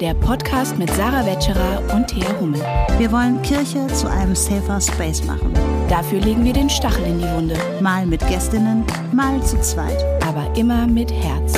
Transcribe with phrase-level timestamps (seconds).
[0.00, 2.60] der Podcast mit Sarah Wetscherer und Thea Hummel.
[2.98, 5.54] Wir wollen Kirche zu einem safer Space machen.
[5.88, 7.56] Dafür legen wir den Stachel in die Wunde.
[7.80, 10.04] Mal mit Gästinnen, mal zu zweit.
[10.22, 11.54] Aber immer mit Herz.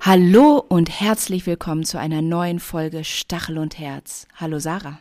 [0.00, 4.26] Hallo und herzlich willkommen zu einer neuen Folge Stachel und Herz.
[4.34, 4.98] Hallo Sarah.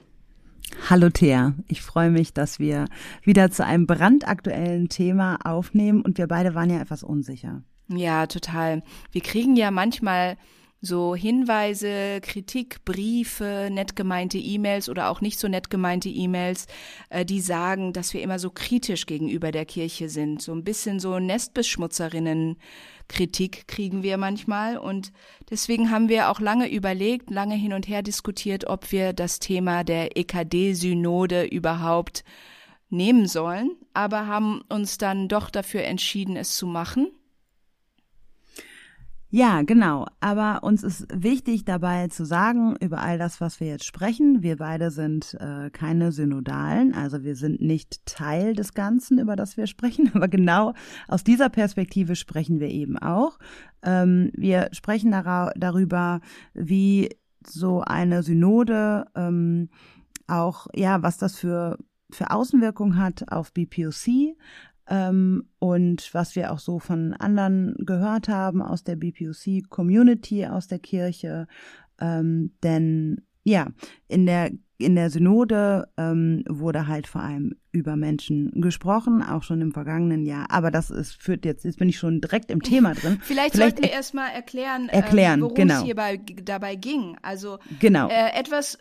[0.87, 2.85] Hallo Thea, ich freue mich, dass wir
[3.23, 7.63] wieder zu einem brandaktuellen Thema aufnehmen und wir beide waren ja etwas unsicher.
[7.89, 8.83] Ja, total.
[9.11, 10.37] Wir kriegen ja manchmal
[10.81, 16.67] so Hinweise, Kritik, Briefe, nett gemeinte E-Mails oder auch nicht so nett gemeinte E-Mails,
[17.09, 20.41] äh, die sagen, dass wir immer so kritisch gegenüber der Kirche sind.
[20.41, 22.57] So ein bisschen so Nestbeschmutzerinnen
[23.09, 25.11] Kritik kriegen wir manchmal und
[25.49, 29.83] deswegen haben wir auch lange überlegt, lange hin und her diskutiert, ob wir das Thema
[29.83, 32.23] der EKD-Synode überhaupt
[32.91, 37.07] nehmen sollen, aber haben uns dann doch dafür entschieden, es zu machen
[39.31, 40.07] ja, genau.
[40.19, 44.57] Aber uns ist wichtig dabei zu sagen, über all das, was wir jetzt sprechen, wir
[44.57, 49.67] beide sind äh, keine Synodalen, also wir sind nicht Teil des Ganzen, über das wir
[49.67, 50.73] sprechen, aber genau
[51.07, 53.37] aus dieser Perspektive sprechen wir eben auch.
[53.83, 56.21] Ähm, wir sprechen darüber,
[56.55, 59.69] wie so eine Synode ähm,
[60.27, 61.77] auch, ja, was das für
[62.11, 64.35] für Außenwirkung hat auf BPOC,
[64.89, 71.47] und was wir auch so von anderen gehört haben aus der BPOC-Community, aus der Kirche.
[71.99, 73.67] Ähm, denn ja,
[74.07, 79.59] in der in der Synode ähm, wurde halt vor allem über Menschen gesprochen, auch schon
[79.59, 80.49] im vergangenen Jahr.
[80.49, 83.19] Aber das ist, führt jetzt, jetzt bin ich schon direkt im Thema drin.
[83.21, 85.75] Vielleicht, Vielleicht sollten wir erstmal erklären, erklären äh, worum genau.
[85.75, 87.17] es hierbei dabei ging.
[87.21, 88.07] Also genau.
[88.07, 88.77] äh, etwas,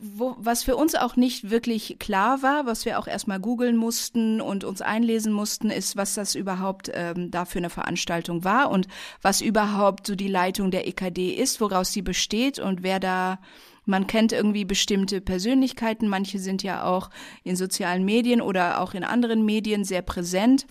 [0.00, 4.40] wo, was für uns auch nicht wirklich klar war, was wir auch erstmal googeln mussten
[4.40, 8.88] und uns einlesen mussten, ist, was das überhaupt ähm, da für eine Veranstaltung war und
[9.22, 13.38] was überhaupt so die Leitung der EKD ist, woraus sie besteht und wer da
[13.86, 17.10] man kennt irgendwie bestimmte Persönlichkeiten, manche sind ja auch
[17.42, 20.66] in sozialen Medien oder auch in anderen Medien sehr präsent.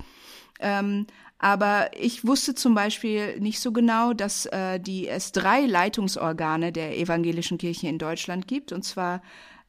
[0.59, 1.05] Ähm,
[1.39, 6.97] aber ich wusste zum Beispiel nicht so genau, dass äh, die es drei Leitungsorgane der
[6.97, 9.21] evangelischen Kirche in Deutschland gibt, und zwar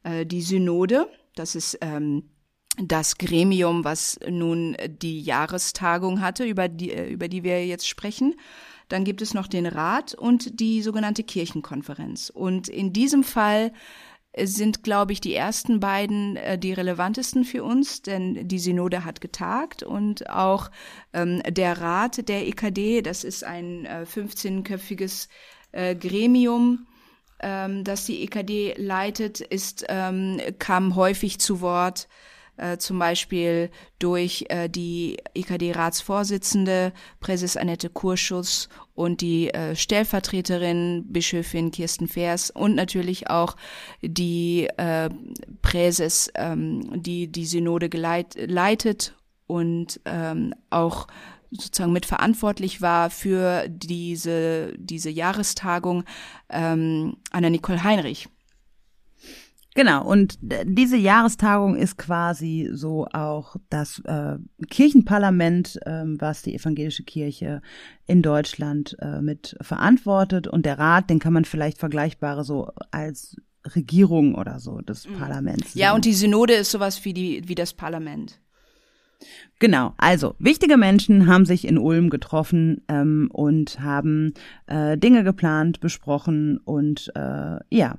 [0.03, 2.25] äh, die Synode, das ist ähm,
[2.77, 8.35] das Gremium, was nun die Jahrestagung hatte, über die, äh, über die wir jetzt sprechen.
[8.89, 12.31] Dann gibt es noch den Rat und die sogenannte Kirchenkonferenz.
[12.31, 13.73] Und in diesem Fall
[14.37, 19.21] sind, glaube ich, die ersten beiden äh, die relevantesten für uns, denn die Synode hat
[19.21, 20.71] getagt und auch
[21.13, 25.29] ähm, der Rat der EKD, das ist ein äh, 15-köpfiges
[25.73, 26.87] äh, Gremium,
[27.41, 32.09] ähm, das die EKD leitet, ist, ähm, kam häufig zu Wort
[32.61, 38.69] äh, zum Beispiel durch äh, die EKD-Ratsvorsitzende Präses Annette Kurschus
[39.01, 43.57] und die äh, Stellvertreterin Bischöfin Kirsten Fers und natürlich auch
[44.03, 45.09] die äh,
[45.63, 49.15] Präses, ähm, die die Synode geleit, leitet
[49.47, 51.07] und ähm, auch
[51.51, 56.05] sozusagen mitverantwortlich war für diese, diese Jahrestagung,
[56.51, 58.29] ähm, Anna Nicole Heinrich.
[59.75, 64.37] Genau, und diese Jahrestagung ist quasi so auch das äh,
[64.69, 67.63] Kirchenparlament, äh, was die evangelische Kirche
[68.07, 70.49] in Deutschland äh, mit verantwortet.
[70.49, 73.37] Und der Rat, den kann man vielleicht vergleichbare so als
[73.77, 75.19] Regierung oder so des mhm.
[75.19, 75.75] Parlaments.
[75.75, 78.41] Ja, und die Synode ist sowas wie die wie das Parlament.
[79.59, 84.33] Genau, also wichtige Menschen haben sich in Ulm getroffen ähm, und haben
[84.67, 87.99] äh, Dinge geplant, besprochen und äh, ja.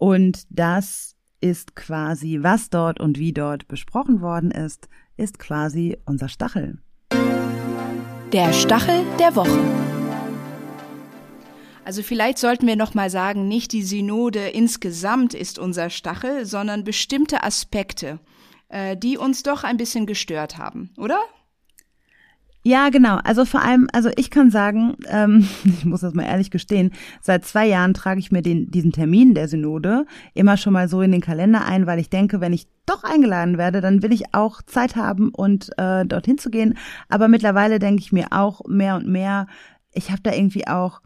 [0.00, 4.88] Und das ist quasi, was dort und wie dort besprochen worden ist,
[5.18, 6.78] ist quasi unser Stachel.
[8.32, 9.60] Der Stachel der Woche.
[11.84, 16.82] Also vielleicht sollten wir noch mal sagen, nicht die Synode insgesamt ist unser Stachel, sondern
[16.82, 18.20] bestimmte Aspekte,
[18.70, 21.18] äh, die uns doch ein bisschen gestört haben, oder?
[22.70, 23.18] Ja, genau.
[23.24, 27.44] Also vor allem, also ich kann sagen, ähm, ich muss das mal ehrlich gestehen, seit
[27.44, 31.10] zwei Jahren trage ich mir den, diesen Termin der Synode immer schon mal so in
[31.10, 34.62] den Kalender ein, weil ich denke, wenn ich doch eingeladen werde, dann will ich auch
[34.62, 36.78] Zeit haben und äh, dorthin zu gehen.
[37.08, 39.48] Aber mittlerweile denke ich mir auch mehr und mehr,
[39.92, 41.00] ich habe da irgendwie auch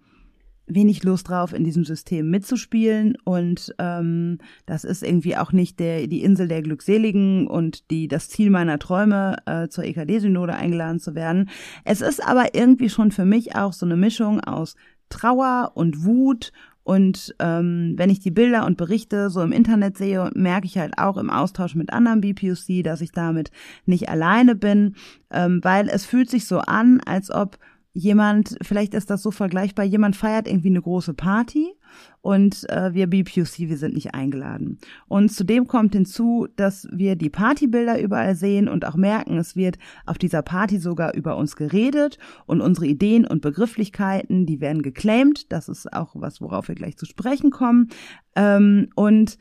[0.67, 3.17] wenig Lust drauf, in diesem System mitzuspielen.
[3.25, 8.29] Und ähm, das ist irgendwie auch nicht der, die Insel der Glückseligen und die, das
[8.29, 11.51] Ziel meiner Träume, äh, zur EKD-Synode eingeladen zu werden.
[11.85, 14.77] Es ist aber irgendwie schon für mich auch so eine Mischung aus
[15.09, 16.53] Trauer und Wut
[16.85, 20.99] und ähm, wenn ich die Bilder und Berichte so im Internet sehe, merke ich halt
[20.99, 23.51] auch im Austausch mit anderen BPUC, dass ich damit
[23.87, 24.95] nicht alleine bin,
[25.31, 27.59] ähm, weil es fühlt sich so an, als ob
[27.95, 31.73] jemand, vielleicht ist das so vergleichbar, jemand feiert irgendwie eine große Party
[32.21, 34.79] und äh, wir BPUC, wir sind nicht eingeladen.
[35.07, 39.79] Und zudem kommt hinzu, dass wir die Partybilder überall sehen und auch merken, es wird
[40.07, 45.53] auf dieser Party sogar über uns geredet und unsere Ideen und Begrifflichkeiten, die werden geclaimed.
[45.53, 47.91] Das ist auch was, worauf wir gleich zu sprechen kommen.
[48.35, 49.39] Ähm, und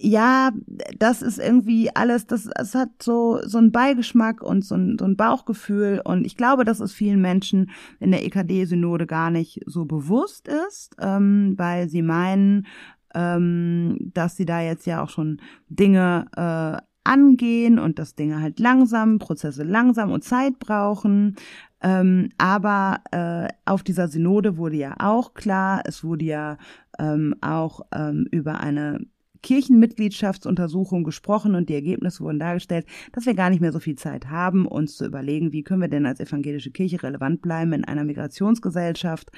[0.00, 0.52] ja,
[0.98, 5.04] das ist irgendwie alles, das, es hat so, so einen Beigeschmack und so ein, so
[5.04, 6.00] ein Bauchgefühl.
[6.04, 10.94] Und ich glaube, dass es vielen Menschen in der EKD-Synode gar nicht so bewusst ist,
[11.00, 12.66] ähm, weil sie meinen,
[13.14, 18.60] ähm, dass sie da jetzt ja auch schon Dinge äh, angehen und dass Dinge halt
[18.60, 21.36] langsam, Prozesse langsam und Zeit brauchen.
[21.82, 26.58] Ähm, aber äh, auf dieser Synode wurde ja auch klar, es wurde ja
[26.98, 29.06] ähm, auch ähm, über eine
[29.42, 34.30] Kirchenmitgliedschaftsuntersuchung gesprochen und die Ergebnisse wurden dargestellt, dass wir gar nicht mehr so viel Zeit
[34.30, 38.04] haben, uns zu überlegen, wie können wir denn als evangelische Kirche relevant bleiben in einer
[38.04, 39.30] Migrationsgesellschaft.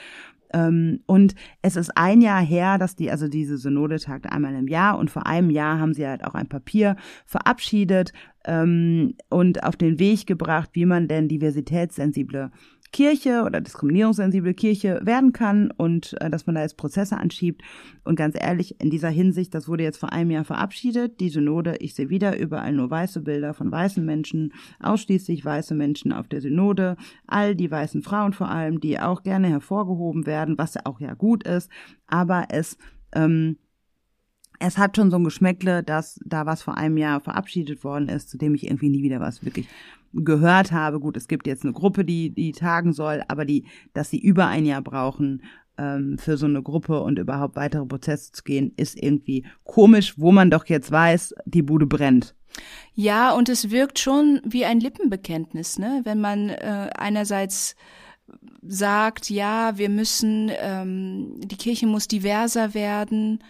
[0.52, 4.68] Ähm, und es ist ein Jahr her, dass die, also diese Synode tagt einmal im
[4.68, 8.12] Jahr und vor einem Jahr haben sie halt auch ein Papier verabschiedet
[8.44, 12.50] ähm, und auf den Weg gebracht, wie man denn diversitätssensible
[12.92, 17.62] Kirche oder diskriminierungssensible Kirche werden kann und äh, dass man da jetzt Prozesse anschiebt.
[18.04, 21.76] Und ganz ehrlich, in dieser Hinsicht, das wurde jetzt vor einem Jahr verabschiedet, die Synode,
[21.80, 26.40] ich sehe wieder überall nur weiße Bilder von weißen Menschen, ausschließlich weiße Menschen auf der
[26.40, 26.96] Synode,
[27.26, 31.14] all die weißen Frauen vor allem, die auch gerne hervorgehoben werden, was ja auch ja
[31.14, 31.70] gut ist,
[32.06, 32.76] aber es
[33.12, 33.56] ähm,
[34.62, 38.28] es hat schon so ein Geschmäckle, dass da was vor einem Jahr verabschiedet worden ist,
[38.28, 39.66] zu dem ich irgendwie nie wieder was wirklich
[40.12, 44.10] gehört habe, gut, es gibt jetzt eine Gruppe, die, die tagen soll, aber die, dass
[44.10, 45.42] sie über ein Jahr brauchen,
[45.78, 50.32] ähm, für so eine Gruppe und überhaupt weitere Prozesse zu gehen, ist irgendwie komisch, wo
[50.32, 52.34] man doch jetzt weiß, die Bude brennt.
[52.94, 56.00] Ja, und es wirkt schon wie ein Lippenbekenntnis, ne?
[56.04, 57.76] Wenn man äh, einerseits
[58.62, 63.42] sagt, ja, wir müssen, ähm, die Kirche muss diverser werden,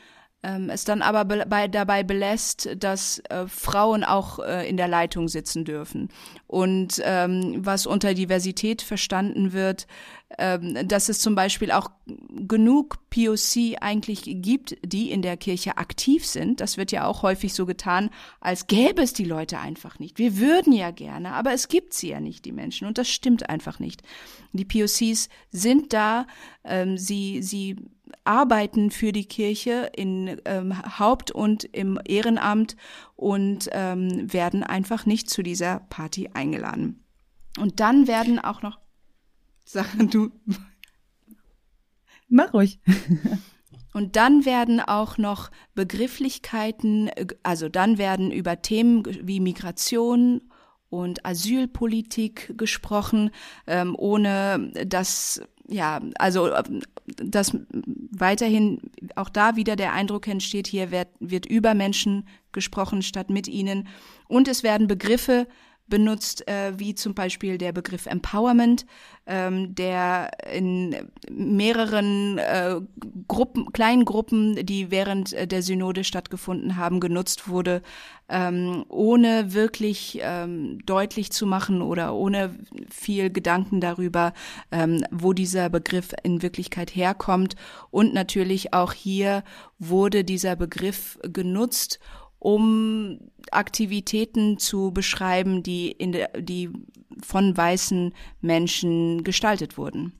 [0.43, 4.89] ähm, es dann aber be bei, dabei belässt, dass äh, Frauen auch äh, in der
[4.89, 6.09] Leitung sitzen dürfen.
[6.47, 9.87] Und ähm, was unter Diversität verstanden wird,
[10.39, 16.25] ähm, dass es zum Beispiel auch genug POC eigentlich gibt, die in der Kirche aktiv
[16.25, 16.61] sind.
[16.61, 18.09] Das wird ja auch häufig so getan,
[18.41, 20.19] als gäbe es die Leute einfach nicht.
[20.19, 22.87] Wir würden ja gerne, aber es gibt sie ja nicht, die Menschen.
[22.87, 24.03] Und das stimmt einfach nicht.
[24.53, 26.27] Die POCs sind da,
[26.65, 27.77] ähm, sie, sie
[28.25, 32.77] arbeiten für die Kirche in ähm, Haupt- und im Ehrenamt
[33.17, 37.05] und ähm, werden einfach nicht zu dieser Party eingeladen.
[37.59, 38.79] Und dann werden auch noch
[39.65, 40.31] Sachen, du.
[42.29, 42.81] Mach ruhig.
[43.93, 47.11] Und dann werden auch noch Begrifflichkeiten,
[47.43, 50.43] also dann werden über Themen wie Migration
[50.91, 53.31] und Asylpolitik gesprochen,
[53.67, 56.51] ähm, ohne dass ja, also
[57.07, 57.57] dass
[58.11, 58.81] weiterhin
[59.15, 63.89] auch da wieder der Eindruck entsteht, hier wird, wird über Menschen gesprochen statt mit ihnen.
[64.29, 65.47] Und es werden Begriffe
[65.91, 68.87] benutzt, äh, wie zum Beispiel der Begriff Empowerment,
[69.27, 70.97] ähm, der in
[71.31, 72.81] mehreren äh,
[73.29, 77.83] Gruppen, kleinen Gruppen, die während äh, der Synode stattgefunden haben, genutzt wurde,
[78.29, 82.57] ähm, ohne wirklich ähm, deutlich zu machen oder ohne
[82.91, 84.33] viel Gedanken darüber,
[84.73, 87.57] ähm, wo dieser Begriff in Wirklichkeit herkommt.
[87.91, 89.43] Und natürlich auch hier
[89.79, 91.99] wurde dieser Begriff genutzt,
[92.41, 93.21] um
[93.53, 96.71] Aktivitäten zu beschreiben, die in der, die
[97.23, 100.13] von weißen Menschen gestaltet wurden.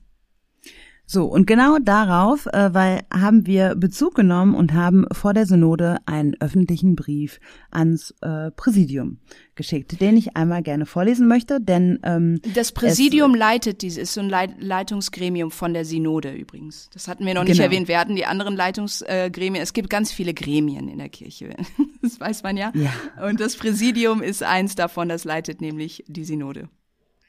[1.13, 5.97] So, und genau darauf, äh, weil haben wir Bezug genommen und haben vor der Synode
[6.05, 9.17] einen öffentlichen Brief ans äh, Präsidium
[9.55, 14.21] geschickt, den ich einmal gerne vorlesen möchte, denn ähm, das Präsidium leitet dieses, ist so
[14.21, 16.89] ein Leit Leitungsgremium von der Synode übrigens.
[16.93, 17.65] Das hatten wir noch nicht genau.
[17.65, 17.89] erwähnt.
[17.89, 19.61] Wir hatten die anderen Leitungsgremien.
[19.61, 21.57] Es gibt ganz viele Gremien in der Kirche,
[22.01, 22.71] das weiß man ja.
[22.73, 23.27] ja.
[23.27, 26.69] Und das Präsidium ist eins davon, das leitet nämlich die Synode.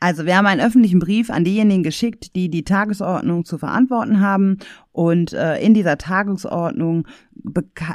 [0.02, 4.59] Also wir haben einen öffentlichen Brief an diejenigen geschickt, die die Tagesordnung zu verantworten haben.
[4.90, 7.06] Und äh, in dieser Tagesordnung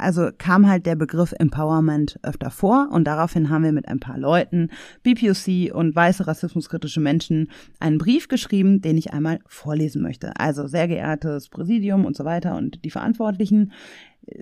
[0.00, 2.88] also kam halt der Begriff Empowerment öfter vor.
[2.90, 4.70] Und daraufhin haben wir mit ein paar Leuten,
[5.02, 10.32] BPOC und weiße rassismuskritische Menschen, einen Brief geschrieben, den ich einmal vorlesen möchte.
[10.40, 13.72] Also sehr geehrtes Präsidium und so weiter und die Verantwortlichen.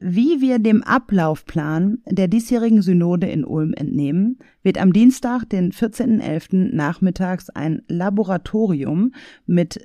[0.01, 6.75] Wie wir dem Ablaufplan der diesjährigen Synode in Ulm entnehmen, wird am Dienstag, den 14.11.
[6.75, 9.13] nachmittags ein Laboratorium
[9.47, 9.79] mit,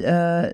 [0.00, 0.52] äh,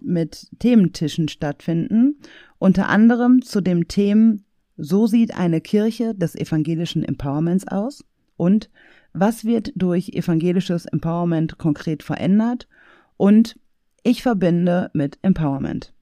[0.00, 2.16] mit Thementischen stattfinden,
[2.58, 4.44] unter anderem zu dem Themen
[4.82, 8.02] So sieht eine Kirche des evangelischen Empowerments aus
[8.38, 8.70] und
[9.12, 12.66] was wird durch evangelisches Empowerment konkret verändert
[13.18, 13.58] und
[14.02, 15.92] ich verbinde mit Empowerment.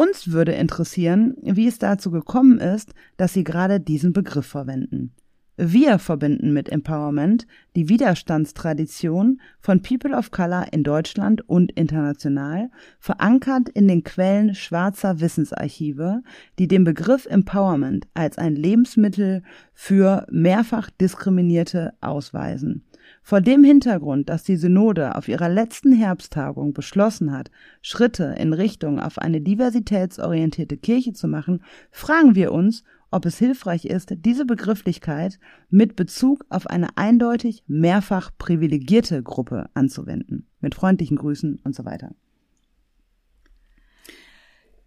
[0.00, 5.12] Uns würde interessieren, wie es dazu gekommen ist, dass Sie gerade diesen Begriff verwenden.
[5.58, 13.68] Wir verbinden mit Empowerment die Widerstandstradition von People of Color in Deutschland und international, verankert
[13.68, 16.22] in den Quellen schwarzer Wissensarchive,
[16.58, 19.42] die den Begriff Empowerment als ein Lebensmittel
[19.74, 22.86] für mehrfach Diskriminierte ausweisen.
[23.22, 27.50] Vor dem Hintergrund, dass die Synode auf ihrer letzten Herbsttagung beschlossen hat,
[27.82, 33.84] Schritte in Richtung auf eine diversitätsorientierte Kirche zu machen, fragen wir uns, ob es hilfreich
[33.84, 40.46] ist, diese Begrifflichkeit mit Bezug auf eine eindeutig mehrfach privilegierte Gruppe anzuwenden.
[40.60, 42.14] Mit freundlichen Grüßen und so weiter.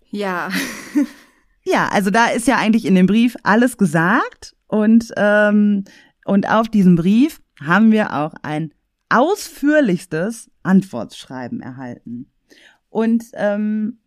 [0.10, 0.50] Ja.
[1.63, 5.84] ja, also da ist ja eigentlich in dem Brief alles gesagt und, ähm,
[6.24, 8.74] und auf diesem Brief haben wir auch ein
[9.10, 12.27] ausführlichstes Antwortschreiben erhalten.
[12.89, 14.00] Und ähm,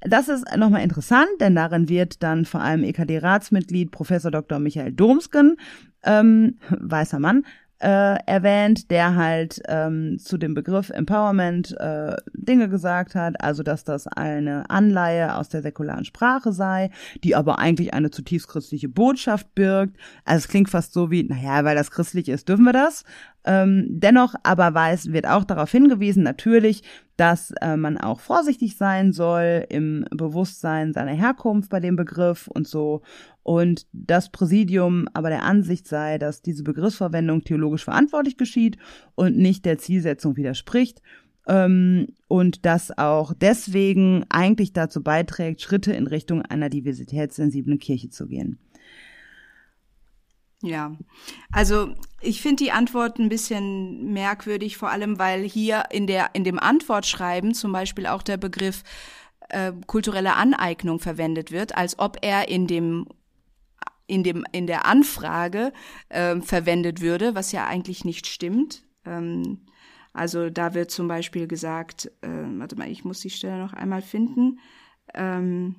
[0.00, 4.58] das ist nochmal interessant, denn darin wird dann vor allem EKD-Ratsmitglied Professor Dr.
[4.58, 5.56] Michael Domsken,
[6.04, 7.44] ähm, weißer Mann,
[7.80, 13.84] äh, erwähnt, der halt ähm, zu dem Begriff Empowerment äh, Dinge gesagt hat, also dass
[13.84, 16.90] das eine Anleihe aus der säkularen Sprache sei,
[17.22, 19.96] die aber eigentlich eine zutiefst christliche Botschaft birgt.
[20.24, 23.04] Also es klingt fast so wie, naja, weil das christlich ist, dürfen wir das.
[23.48, 26.82] Ähm, dennoch aber weiß, wird auch darauf hingewiesen, natürlich,
[27.16, 32.68] dass äh, man auch vorsichtig sein soll im Bewusstsein seiner Herkunft bei dem Begriff und
[32.68, 33.00] so.
[33.42, 38.76] Und das Präsidium aber der Ansicht sei, dass diese Begriffsverwendung theologisch verantwortlich geschieht
[39.14, 41.00] und nicht der Zielsetzung widerspricht.
[41.46, 48.26] Ähm, und das auch deswegen eigentlich dazu beiträgt, Schritte in Richtung einer diversitätssensiblen Kirche zu
[48.26, 48.58] gehen.
[50.60, 50.96] Ja,
[51.52, 56.42] also ich finde die Antwort ein bisschen merkwürdig, vor allem weil hier in der in
[56.42, 58.82] dem Antwortschreiben zum Beispiel auch der Begriff
[59.50, 63.06] äh, kulturelle Aneignung verwendet wird, als ob er in dem
[64.08, 65.72] in dem in der Anfrage
[66.08, 68.82] äh, verwendet würde, was ja eigentlich nicht stimmt.
[69.04, 69.60] Ähm,
[70.12, 74.02] also da wird zum Beispiel gesagt, äh, warte mal, ich muss die Stelle noch einmal
[74.02, 74.58] finden.
[75.14, 75.76] Ähm,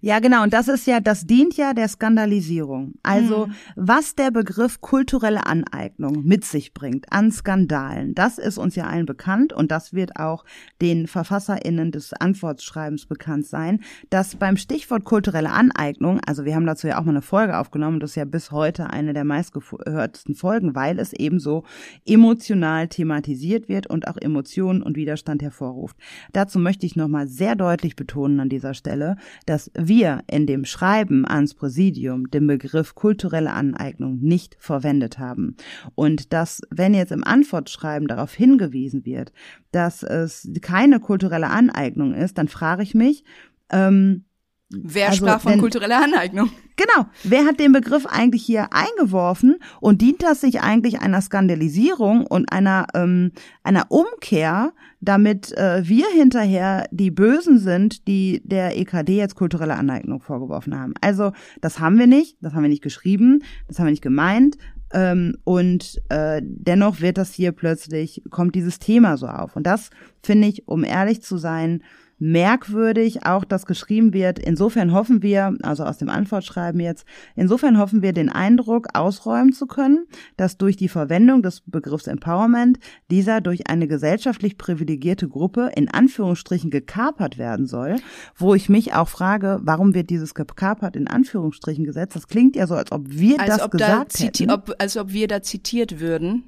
[0.00, 0.42] ja, genau.
[0.44, 2.94] Und das ist ja, das dient ja der Skandalisierung.
[3.02, 3.54] Also, mhm.
[3.76, 9.06] was der Begriff kulturelle Aneignung mit sich bringt an Skandalen, das ist uns ja allen
[9.06, 10.44] bekannt und das wird auch
[10.80, 16.86] den VerfasserInnen des Antwortschreibens bekannt sein, dass beim Stichwort kulturelle Aneignung, also wir haben dazu
[16.86, 20.74] ja auch mal eine Folge aufgenommen, das ist ja bis heute eine der meistgehörtesten Folgen,
[20.74, 21.64] weil es eben so
[22.06, 25.96] emotional thematisiert wird und auch Emotionen und Widerstand hervorruft.
[26.32, 31.26] Dazu möchte ich nochmal sehr deutlich betonen an dieser Stelle, dass wir in dem Schreiben
[31.26, 35.56] ans Präsidium den Begriff kulturelle Aneignung nicht verwendet haben.
[35.94, 39.32] Und dass, wenn jetzt im Antwortschreiben darauf hingewiesen wird,
[39.72, 43.24] dass es keine kulturelle Aneignung ist, dann frage ich mich,
[43.70, 44.24] ähm,
[44.70, 46.50] Wer also, sprach von denn, kultureller Aneignung?
[46.76, 47.08] Genau.
[47.24, 52.52] Wer hat den Begriff eigentlich hier eingeworfen und dient das sich eigentlich einer Skandalisierung und
[52.52, 53.32] einer, ähm,
[53.62, 60.20] einer Umkehr, damit äh, wir hinterher die Bösen sind, die der EKD jetzt kulturelle Aneignung
[60.20, 60.92] vorgeworfen haben?
[61.00, 61.32] Also,
[61.62, 64.58] das haben wir nicht, das haben wir nicht geschrieben, das haben wir nicht gemeint.
[64.92, 69.56] Ähm, und äh, dennoch wird das hier plötzlich, kommt dieses Thema so auf.
[69.56, 69.90] Und das
[70.22, 71.82] finde ich, um ehrlich zu sein,
[72.18, 74.38] merkwürdig, auch dass geschrieben wird.
[74.38, 77.06] Insofern hoffen wir, also aus dem Antwortschreiben jetzt,
[77.36, 80.06] insofern hoffen wir den Eindruck ausräumen zu können,
[80.36, 82.78] dass durch die Verwendung des Begriffs Empowerment
[83.10, 87.96] dieser durch eine gesellschaftlich privilegierte Gruppe in Anführungsstrichen gekapert werden soll,
[88.36, 92.16] wo ich mich auch frage, warum wird dieses gekapert in Anführungsstrichen gesetzt?
[92.16, 94.50] Das klingt ja so, als ob wir als das ob gesagt da hätten.
[94.50, 96.44] Ob, als ob wir da zitiert würden.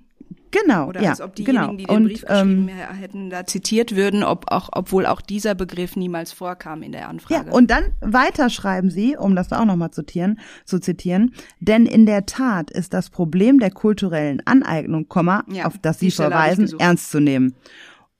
[0.50, 1.76] Genau, Oder ja, als ob diejenigen, genau.
[1.76, 5.54] die den und, Brief geschrieben ähm, hätten, da zitiert würden, ob auch, obwohl auch dieser
[5.54, 7.46] Begriff niemals vorkam in der Anfrage.
[7.46, 11.86] Ja, und dann weiter schreiben sie, um das auch nochmal zu zitieren, zu zitieren, denn
[11.86, 16.68] in der Tat ist das Problem der kulturellen Aneignung, Komma, ja, auf das sie verweisen,
[16.78, 17.54] ernst zu nehmen.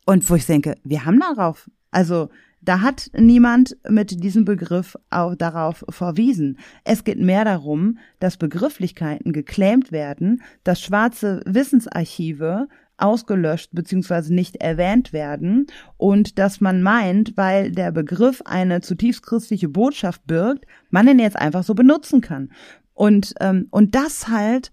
[0.06, 2.28] Und wo ich denke, wir haben darauf, also
[2.60, 6.58] da hat niemand mit diesem Begriff auch darauf verwiesen.
[6.84, 14.32] Es geht mehr darum, dass Begrifflichkeiten geclaimt werden, dass schwarze Wissensarchive ausgelöscht bzw.
[14.32, 20.66] nicht erwähnt werden und dass man meint, weil der Begriff eine zutiefst christliche Botschaft birgt,
[20.90, 22.52] man ihn jetzt einfach so benutzen kann.
[22.92, 24.70] Und, ähm, und das halt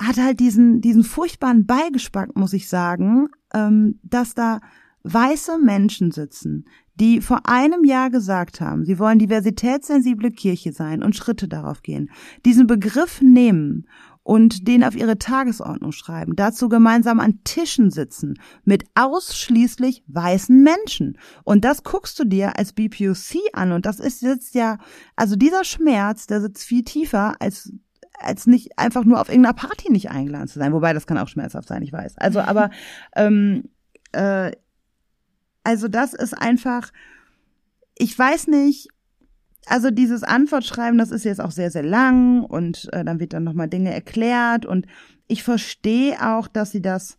[0.00, 4.60] hat halt diesen, diesen furchtbaren Beigespack, muss ich sagen, ähm, dass da
[5.02, 6.66] weiße Menschen sitzen,
[7.00, 12.10] die vor einem Jahr gesagt haben, sie wollen diversitätssensible Kirche sein und Schritte darauf gehen,
[12.44, 13.86] diesen Begriff nehmen
[14.28, 21.16] und den auf ihre Tagesordnung schreiben, dazu gemeinsam an Tischen sitzen mit ausschließlich weißen Menschen.
[21.44, 24.76] Und das guckst du dir als BPOC an und das ist jetzt ja,
[25.16, 27.72] also dieser Schmerz, der sitzt viel tiefer als
[28.20, 31.28] als nicht einfach nur auf irgendeiner Party nicht eingeladen zu sein, wobei das kann auch
[31.28, 32.18] schmerzhaft sein, ich weiß.
[32.18, 32.70] Also aber
[33.14, 33.70] ähm,
[34.12, 34.50] äh,
[35.68, 36.90] also das ist einfach,
[37.94, 38.88] ich weiß nicht,
[39.66, 43.44] also dieses Antwortschreiben, das ist jetzt auch sehr, sehr lang und äh, dann wird dann
[43.44, 44.86] nochmal Dinge erklärt und
[45.26, 47.18] ich verstehe auch, dass sie das,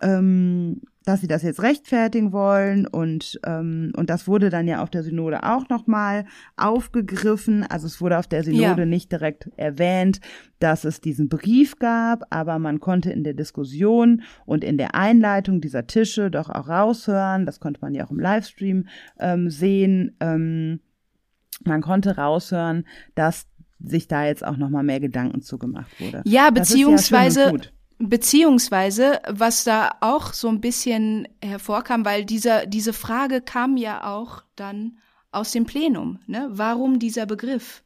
[0.00, 4.90] ähm, dass sie das jetzt rechtfertigen wollen und ähm, und das wurde dann ja auf
[4.90, 6.24] der Synode auch nochmal
[6.56, 7.62] aufgegriffen.
[7.62, 8.86] Also es wurde auf der Synode ja.
[8.86, 10.20] nicht direkt erwähnt,
[10.58, 15.60] dass es diesen Brief gab, aber man konnte in der Diskussion und in der Einleitung
[15.60, 17.44] dieser Tische doch auch raushören.
[17.44, 20.16] Das konnte man ja auch im Livestream ähm, sehen.
[20.20, 20.80] Ähm,
[21.64, 23.46] man konnte raushören, dass
[23.78, 26.22] sich da jetzt auch noch mal mehr Gedanken zugemacht wurde.
[26.24, 27.52] Ja, beziehungsweise ja
[27.98, 34.42] beziehungsweise was da auch so ein bisschen hervorkam, weil dieser diese Frage kam ja auch
[34.56, 34.98] dann
[35.32, 36.48] aus dem Plenum, ne?
[36.50, 37.82] Warum dieser Begriff?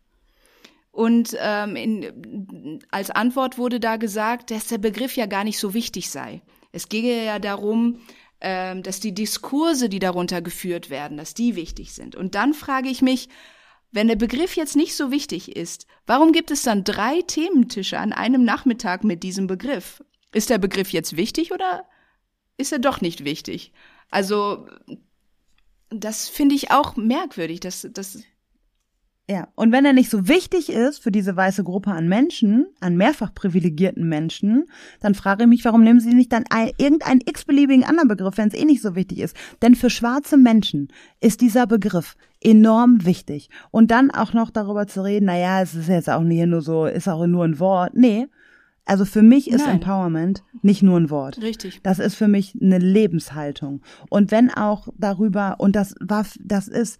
[0.91, 5.73] Und ähm, in, als Antwort wurde da gesagt, dass der Begriff ja gar nicht so
[5.73, 6.43] wichtig sei.
[6.73, 8.01] Es ginge ja darum,
[8.41, 12.17] ähm, dass die Diskurse, die darunter geführt werden, dass die wichtig sind.
[12.17, 13.29] Und dann frage ich mich,
[13.91, 18.13] wenn der Begriff jetzt nicht so wichtig ist, warum gibt es dann drei Thementische an
[18.13, 20.03] einem Nachmittag mit diesem Begriff?
[20.33, 21.89] Ist der Begriff jetzt wichtig oder
[22.59, 23.73] ist er doch nicht wichtig?
[24.11, 24.67] Also,
[25.91, 27.61] das finde ich auch merkwürdig.
[27.61, 28.23] Das, das
[29.31, 32.97] ja, und wenn er nicht so wichtig ist für diese weiße Gruppe an Menschen, an
[32.97, 34.65] mehrfach privilegierten Menschen,
[35.01, 38.49] dann frage ich mich, warum nehmen Sie nicht dann ein, irgendeinen x-beliebigen anderen Begriff, wenn
[38.49, 39.37] es eh nicht so wichtig ist?
[39.61, 40.89] Denn für schwarze Menschen
[41.21, 43.51] ist dieser Begriff enorm wichtig.
[43.71, 46.63] Und dann auch noch darüber zu reden, na ja, es ist jetzt auch nicht nur
[46.63, 47.93] so, ist auch nur ein Wort.
[47.95, 48.29] Nee.
[48.87, 49.75] Also für mich ist Nein.
[49.75, 51.43] Empowerment nicht nur ein Wort.
[51.43, 51.81] Richtig.
[51.83, 53.83] Das ist für mich eine Lebenshaltung.
[54.09, 56.99] Und wenn auch darüber, und das war, das ist,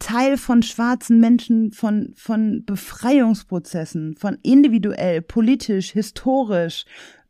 [0.00, 6.84] Teil von schwarzen Menschen, von, von Befreiungsprozessen, von individuell, politisch, historisch.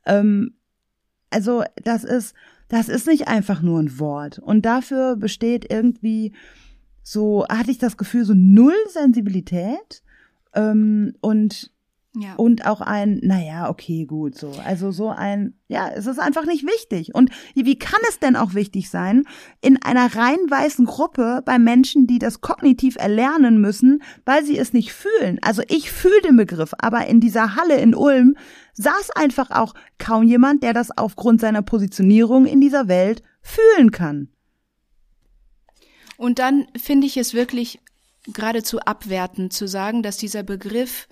[0.07, 0.55] Ähm,
[1.29, 2.35] also das ist,
[2.69, 4.39] das ist nicht einfach nur ein Wort.
[4.39, 6.33] Und dafür besteht irgendwie
[7.03, 10.03] so, hatte ich das Gefühl, so null Sensibilität.
[10.55, 11.73] Ähm, und
[12.17, 12.35] ja.
[12.35, 14.53] Und auch ein, naja, okay, gut, so.
[14.65, 17.15] Also so ein, ja, es ist einfach nicht wichtig.
[17.15, 19.23] Und wie kann es denn auch wichtig sein,
[19.61, 24.73] in einer rein weißen Gruppe bei Menschen, die das kognitiv erlernen müssen, weil sie es
[24.73, 25.39] nicht fühlen?
[25.41, 28.37] Also ich fühle den Begriff, aber in dieser Halle in Ulm
[28.73, 34.31] saß einfach auch kaum jemand, der das aufgrund seiner Positionierung in dieser Welt fühlen kann.
[36.17, 37.79] Und dann finde ich es wirklich
[38.33, 41.07] geradezu abwertend zu sagen, dass dieser Begriff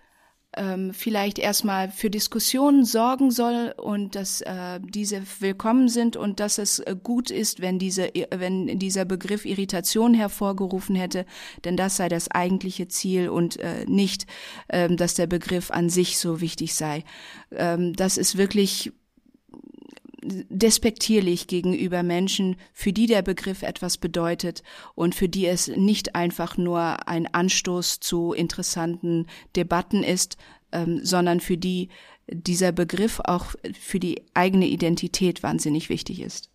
[0.58, 6.58] ähm, vielleicht erstmal für Diskussionen sorgen soll und dass äh, diese willkommen sind und dass
[6.58, 11.24] es äh, gut ist, wenn diese, wenn dieser Begriff Irritation hervorgerufen hätte,
[11.64, 14.26] denn das sei das eigentliche Ziel und äh, nicht,
[14.68, 17.04] ähm, dass der Begriff an sich so wichtig sei.
[17.52, 18.92] Ähm, das ist wirklich
[20.22, 24.62] despektierlich gegenüber Menschen, für die der Begriff etwas bedeutet
[24.94, 29.26] und für die es nicht einfach nur ein Anstoß zu interessanten
[29.56, 30.36] Debatten ist,
[30.72, 31.88] ähm, sondern für die
[32.30, 36.50] dieser Begriff auch für die eigene Identität wahnsinnig wichtig ist.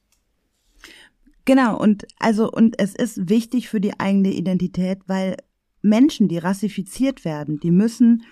[1.45, 5.37] Genau, und also, und es ist wichtig für die eigene Identität, weil
[5.81, 8.23] Menschen, die rassifiziert werden, die müssen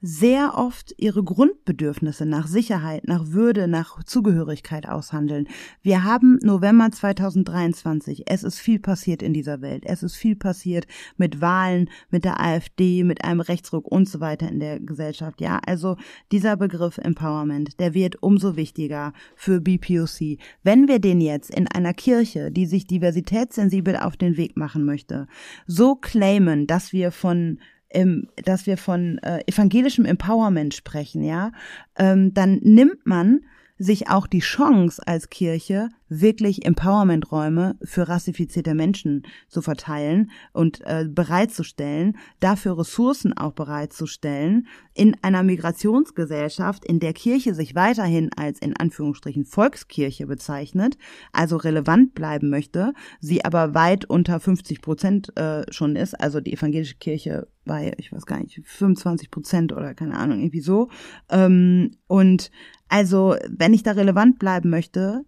[0.00, 5.46] sehr oft ihre Grundbedürfnisse nach Sicherheit, nach Würde, nach Zugehörigkeit aushandeln.
[5.82, 8.24] Wir haben November 2023.
[8.26, 9.84] Es ist viel passiert in dieser Welt.
[9.86, 10.86] Es ist viel passiert
[11.16, 15.40] mit Wahlen, mit der AfD, mit einem Rechtsruck und so weiter in der Gesellschaft.
[15.40, 15.96] Ja, also
[16.32, 20.38] dieser Begriff Empowerment, der wird umso wichtiger für BPOC.
[20.62, 25.26] Wenn wir den jetzt in einer Kirche, die sich diversitätssensibel auf den Weg machen möchte,
[25.66, 27.58] so claimen, dass wir von
[27.90, 31.52] ähm, dass wir von äh, evangelischem Empowerment sprechen, ja,
[31.96, 33.40] ähm, dann nimmt man
[33.78, 41.06] sich auch die Chance als Kirche, wirklich Empowerment-Räume für rassifizierte Menschen zu verteilen und äh,
[41.08, 48.76] bereitzustellen, dafür Ressourcen auch bereitzustellen, in einer Migrationsgesellschaft, in der Kirche sich weiterhin als in
[48.76, 50.98] Anführungsstrichen Volkskirche bezeichnet,
[51.32, 56.52] also relevant bleiben möchte, sie aber weit unter 50 Prozent äh, schon ist, also die
[56.52, 60.88] evangelische Kirche bei, ich weiß gar nicht, 25 Prozent oder keine Ahnung, irgendwie so.
[61.28, 62.50] Ähm, und
[62.88, 65.24] also, wenn ich da relevant bleiben möchte,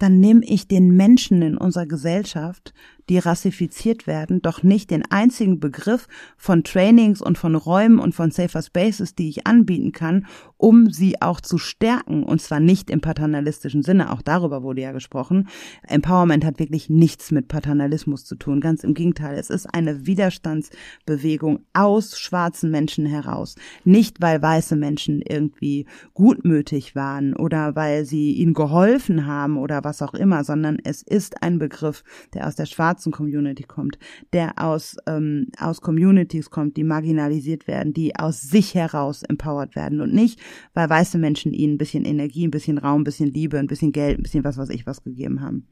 [0.00, 2.72] dann nehme ich den Menschen in unserer Gesellschaft
[3.10, 8.30] die rassifiziert werden, doch nicht den einzigen Begriff von Trainings und von Räumen und von
[8.30, 12.22] Safer Spaces, die ich anbieten kann, um sie auch zu stärken.
[12.22, 14.12] Und zwar nicht im paternalistischen Sinne.
[14.12, 15.48] Auch darüber wurde ja gesprochen.
[15.88, 18.60] Empowerment hat wirklich nichts mit Paternalismus zu tun.
[18.60, 19.36] Ganz im Gegenteil.
[19.36, 23.56] Es ist eine Widerstandsbewegung aus schwarzen Menschen heraus.
[23.84, 30.00] Nicht, weil weiße Menschen irgendwie gutmütig waren oder weil sie ihnen geholfen haben oder was
[30.00, 33.98] auch immer, sondern es ist ein Begriff, der aus der schwarzen Community kommt,
[34.32, 40.00] der aus, ähm, aus Communities kommt, die marginalisiert werden, die aus sich heraus empowered werden
[40.00, 40.40] und nicht,
[40.74, 43.92] weil weiße Menschen ihnen ein bisschen Energie, ein bisschen Raum, ein bisschen Liebe, ein bisschen
[43.92, 45.66] Geld, ein bisschen was, was ich was gegeben haben.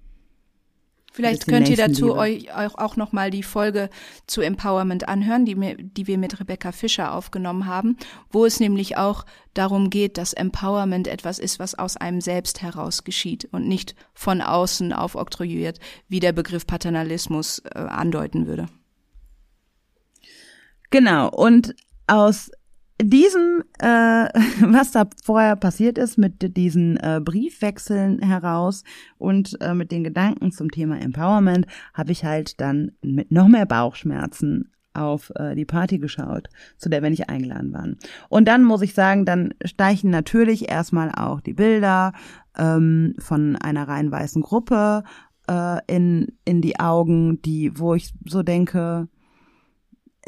[1.13, 3.89] Vielleicht könnt ihr dazu euch auch, auch noch mal die Folge
[4.27, 7.97] zu Empowerment anhören, die, die wir mit Rebecca Fischer aufgenommen haben,
[8.31, 13.05] wo es nämlich auch darum geht, dass Empowerment etwas ist, was aus einem selbst heraus
[13.05, 18.67] geschieht und nicht von außen aufoktroyiert, wie der Begriff Paternalismus äh, andeuten würde.
[20.91, 21.29] Genau.
[21.29, 21.75] Und
[22.07, 22.51] aus
[23.03, 23.87] diesem, äh,
[24.61, 28.85] was da vorher passiert ist mit diesen äh, Briefwechseln heraus
[29.19, 33.67] und äh, mit den Gedanken zum Thema Empowerment, habe ich halt dann mit noch mehr
[33.67, 37.99] Bauchschmerzen auf äh, die Party geschaut, zu der wir nicht eingeladen waren.
[38.29, 42.13] Und dann muss ich sagen, dann steichen natürlich erstmal auch die Bilder
[42.57, 45.05] ähm, von einer rein weißen Gruppe
[45.49, 49.09] äh, in, in die Augen, die, wo ich so denke,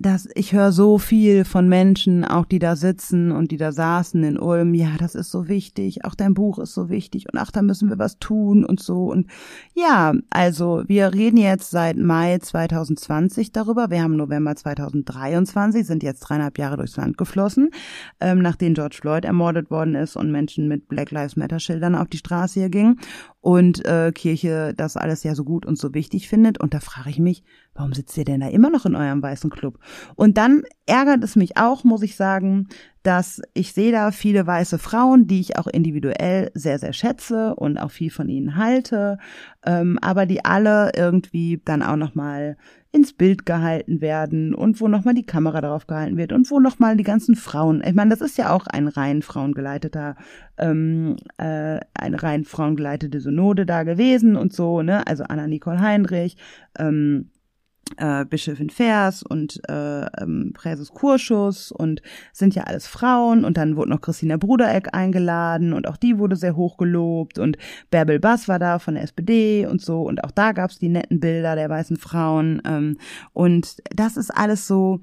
[0.01, 4.23] dass ich höre so viel von Menschen, auch die da sitzen und die da saßen
[4.23, 7.27] in Ulm, ja, das ist so wichtig, auch dein Buch ist so wichtig.
[7.33, 9.11] Und ach, da müssen wir was tun und so.
[9.11, 9.27] Und
[9.75, 16.21] ja, also wir reden jetzt seit Mai 2020 darüber, wir haben November 2023, sind jetzt
[16.21, 17.71] dreieinhalb Jahre durchs Land geflossen,
[18.21, 22.09] ähm, nachdem George Floyd ermordet worden ist und Menschen mit Black Lives Matter Schildern auf
[22.09, 22.99] die Straße hier gingen
[23.41, 27.11] und äh, Kirche das alles ja so gut und so wichtig findet und da frage
[27.11, 27.43] ich mich,
[27.75, 29.79] warum sitzt ihr denn da immer noch in eurem weißen Club?
[30.15, 32.69] Und dann ärgert es mich auch, muss ich sagen,
[33.03, 37.79] dass ich sehe da viele weiße Frauen, die ich auch individuell sehr, sehr schätze und
[37.79, 39.19] auch viel von ihnen halte,
[39.65, 42.57] ähm, aber die alle irgendwie dann auch nochmal
[42.93, 46.97] ins Bild gehalten werden und wo nochmal die Kamera darauf gehalten wird und wo nochmal
[46.97, 50.17] die ganzen Frauen, ich meine, das ist ja auch ein rein frauengeleiteter,
[50.59, 56.37] ähm, äh, eine rein frauengeleitete Synode da gewesen und so, ne, also Anna Nicole Heinrich,
[56.79, 57.31] ähm,
[57.97, 63.45] äh, Bischöfin Vers und äh, ähm, Präses Kurschus und sind ja alles Frauen.
[63.45, 67.39] Und dann wurde noch Christina Brudereck eingeladen und auch die wurde sehr hoch gelobt.
[67.39, 67.59] Und
[67.91, 70.03] Bärbel Bass war da von der SPD und so.
[70.03, 72.63] Und auch da gab's die netten Bilder der weißen Frauen.
[72.65, 72.97] Ähm,
[73.33, 75.01] und das ist alles so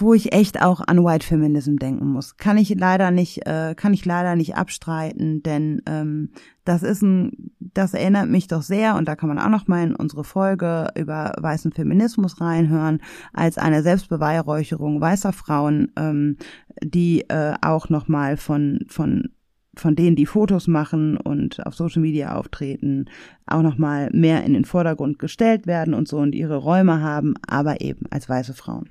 [0.00, 2.36] wo ich echt auch an White Feminism denken muss.
[2.36, 6.30] Kann ich leider nicht, äh, kann ich leider nicht abstreiten, denn ähm,
[6.64, 9.84] das ist ein, das erinnert mich doch sehr, und da kann man auch noch mal
[9.84, 13.00] in unsere Folge über weißen Feminismus reinhören,
[13.32, 16.36] als eine Selbstbeweihräucherung weißer Frauen, ähm,
[16.82, 19.30] die äh, auch noch mal von von
[19.76, 23.06] von denen, die Fotos machen und auf Social Media auftreten,
[23.46, 27.34] auch noch mal mehr in den Vordergrund gestellt werden und so und ihre Räume haben,
[27.46, 28.90] aber eben als weiße Frauen.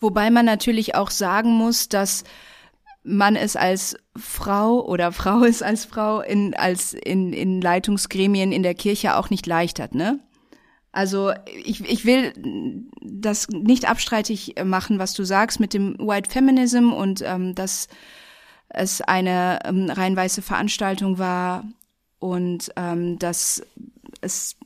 [0.00, 2.24] Wobei man natürlich auch sagen muss, dass
[3.02, 8.62] man es als Frau oder Frau es als Frau in, als in, in Leitungsgremien in
[8.62, 10.20] der Kirche auch nicht leicht hat, ne?
[10.90, 11.32] Also
[11.64, 12.32] ich, ich will
[13.02, 17.88] das nicht abstreitig machen, was du sagst mit dem White Feminism und ähm, dass
[18.70, 21.64] es eine ähm, rein weiße Veranstaltung war
[22.18, 23.62] und ähm, dass
[24.22, 24.56] es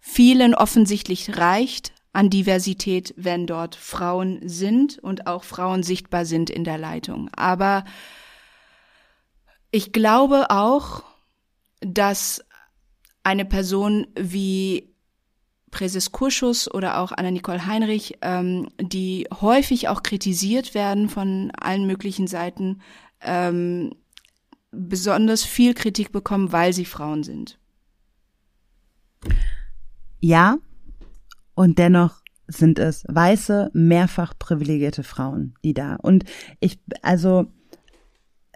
[0.00, 6.64] vielen offensichtlich reicht, an Diversität, wenn dort Frauen sind und auch Frauen sichtbar sind in
[6.64, 7.30] der Leitung.
[7.34, 7.84] Aber
[9.70, 11.02] ich glaube auch,
[11.80, 12.44] dass
[13.22, 14.92] eine Person wie
[15.70, 22.26] Präses Kurschus oder auch Anna-Nicole Heinrich, ähm, die häufig auch kritisiert werden von allen möglichen
[22.26, 22.82] Seiten,
[23.22, 23.94] ähm,
[24.70, 27.58] besonders viel Kritik bekommen, weil sie Frauen sind.
[30.20, 30.58] Ja,
[31.62, 35.94] und dennoch sind es weiße, mehrfach privilegierte Frauen, die da.
[35.94, 36.24] Und
[36.58, 37.46] ich, also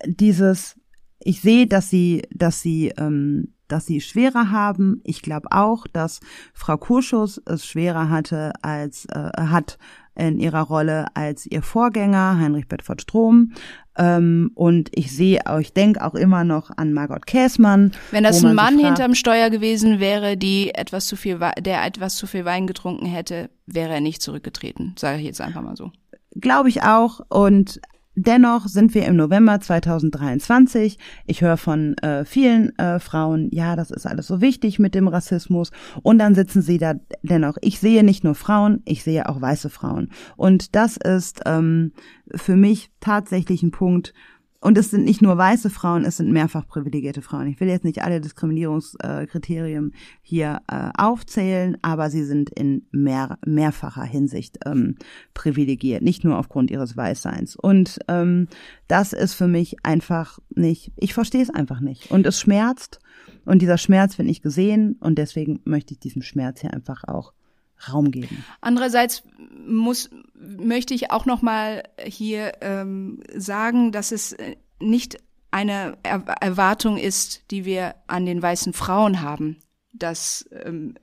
[0.04, 0.74] dieses,
[1.20, 5.02] ich sehe, dass sie, dass sie, ähm, dass sie schwerer haben.
[5.04, 6.18] Ich glaube auch, dass
[6.52, 9.78] Frau Kurschus es schwerer hatte als äh, hat
[10.16, 13.52] in ihrer Rolle als ihr Vorgänger Heinrich Bedford Strom.
[13.96, 17.92] Ähm, und ich sehe, ich denke auch immer noch an Margot Käßmann.
[18.10, 22.26] Wenn das ein Mann hinterm Steuer gewesen wäre, die etwas zu viel, der etwas zu
[22.26, 24.94] viel Wein getrunken hätte, wäre er nicht zurückgetreten.
[24.98, 25.92] Sage ich jetzt einfach mal so.
[26.34, 27.20] Glaube ich auch.
[27.28, 27.80] Und
[28.16, 30.98] dennoch sind wir im November 2023.
[31.26, 35.06] Ich höre von äh, vielen äh, Frauen, ja, das ist alles so wichtig mit dem
[35.06, 35.70] Rassismus.
[36.02, 37.58] Und dann sitzen sie da dennoch.
[37.60, 40.10] Ich sehe nicht nur Frauen, ich sehe auch weiße Frauen.
[40.36, 41.92] Und das ist ähm,
[42.34, 44.14] für mich tatsächlich ein Punkt,
[44.60, 47.46] und es sind nicht nur weiße Frauen, es sind mehrfach privilegierte Frauen.
[47.46, 49.92] Ich will jetzt nicht alle Diskriminierungskriterien
[50.22, 54.96] hier äh, aufzählen, aber sie sind in mehr, mehrfacher Hinsicht ähm,
[55.34, 57.56] privilegiert, nicht nur aufgrund ihres Weißseins.
[57.56, 58.48] Und ähm,
[58.88, 62.10] das ist für mich einfach nicht, ich verstehe es einfach nicht.
[62.10, 63.00] Und es schmerzt
[63.44, 67.32] und dieser Schmerz wird nicht gesehen und deswegen möchte ich diesem Schmerz hier einfach auch
[67.88, 68.44] Raum geben.
[68.60, 69.22] Andererseits
[69.66, 75.18] muss, möchte ich auch noch mal hier ähm, sagen, dass es äh, nicht
[75.50, 79.56] eine er Erwartung ist, die wir an den weißen Frauen haben,
[79.92, 80.94] dass, ähm,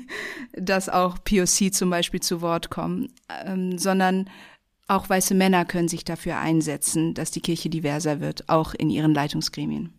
[0.52, 3.12] dass auch POC zum Beispiel zu Wort kommen,
[3.44, 4.28] ähm, sondern
[4.86, 9.14] auch weiße Männer können sich dafür einsetzen, dass die Kirche diverser wird, auch in ihren
[9.14, 9.94] Leitungsgremien.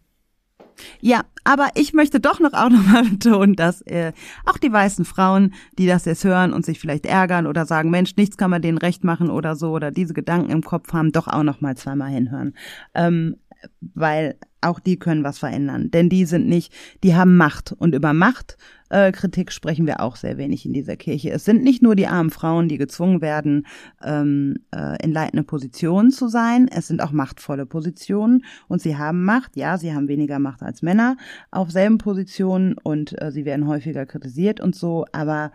[1.01, 4.13] Ja, aber ich möchte doch noch auch nochmal betonen, dass äh,
[4.45, 8.15] auch die weißen Frauen, die das jetzt hören und sich vielleicht ärgern oder sagen, Mensch,
[8.15, 11.27] nichts kann man denen recht machen oder so oder diese Gedanken im Kopf haben, doch
[11.27, 12.53] auch noch mal zweimal hinhören.
[12.93, 13.37] Ähm,
[13.81, 15.91] weil auch die können was verändern.
[15.91, 16.73] Denn die sind nicht,
[17.03, 17.71] die haben Macht.
[17.71, 21.31] Und über Machtkritik äh, sprechen wir auch sehr wenig in dieser Kirche.
[21.31, 23.65] Es sind nicht nur die armen Frauen, die gezwungen werden,
[24.03, 26.67] ähm, äh, in leitende Positionen zu sein.
[26.67, 28.43] Es sind auch machtvolle Positionen.
[28.67, 29.55] Und sie haben Macht.
[29.55, 31.17] Ja, sie haben weniger Macht als Männer
[31.51, 35.05] auf selben Positionen und äh, sie werden häufiger kritisiert und so.
[35.11, 35.51] Aber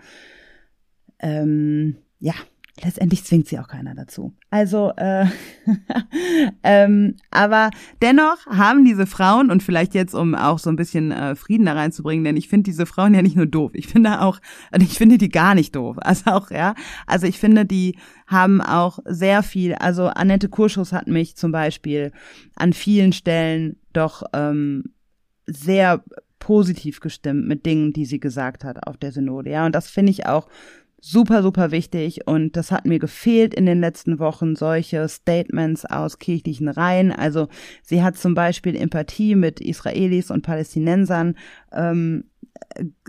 [1.18, 2.34] ähm, ja,
[2.84, 4.32] letztendlich zwingt sie auch keiner dazu.
[4.50, 5.26] Also, äh,
[6.62, 7.70] ähm, aber
[8.02, 11.74] dennoch haben diese Frauen und vielleicht jetzt, um auch so ein bisschen äh, Frieden da
[11.74, 14.40] reinzubringen, denn ich finde diese Frauen ja nicht nur doof, ich finde auch,
[14.78, 15.96] ich finde die gar nicht doof.
[16.10, 16.74] Also auch, ja,
[17.06, 22.10] also ich finde, die haben auch sehr viel, also Annette Kurschus hat mich zum Beispiel
[22.56, 24.92] an vielen Stellen doch ähm,
[25.46, 26.02] sehr
[26.40, 29.50] positiv gestimmt mit Dingen, die sie gesagt hat auf der Synode.
[29.50, 30.48] Ja, und das finde ich auch
[31.00, 36.18] super, super wichtig und das hat mir gefehlt in den letzten Wochen, solche Statements aus
[36.18, 37.12] kirchlichen Reihen.
[37.12, 37.48] Also
[37.82, 41.36] sie hat zum Beispiel Empathie mit Israelis und Palästinensern
[41.72, 42.24] ähm,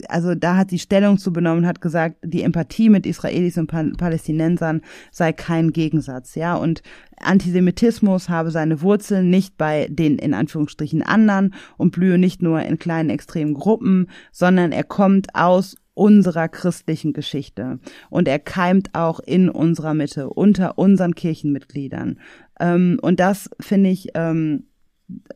[0.08, 4.82] also da hat sie Stellung zu benommen, hat gesagt, die Empathie mit Israelis und Palästinensern
[5.12, 6.82] sei kein Gegensatz, ja, und
[7.18, 12.80] Antisemitismus habe seine Wurzeln nicht bei den in Anführungsstrichen anderen und blühe nicht nur in
[12.80, 17.80] kleinen extremen Gruppen, sondern er kommt aus unserer christlichen Geschichte.
[18.10, 22.20] Und er keimt auch in unserer Mitte, unter unseren Kirchenmitgliedern.
[22.60, 24.66] Ähm, und das finde ich, ähm,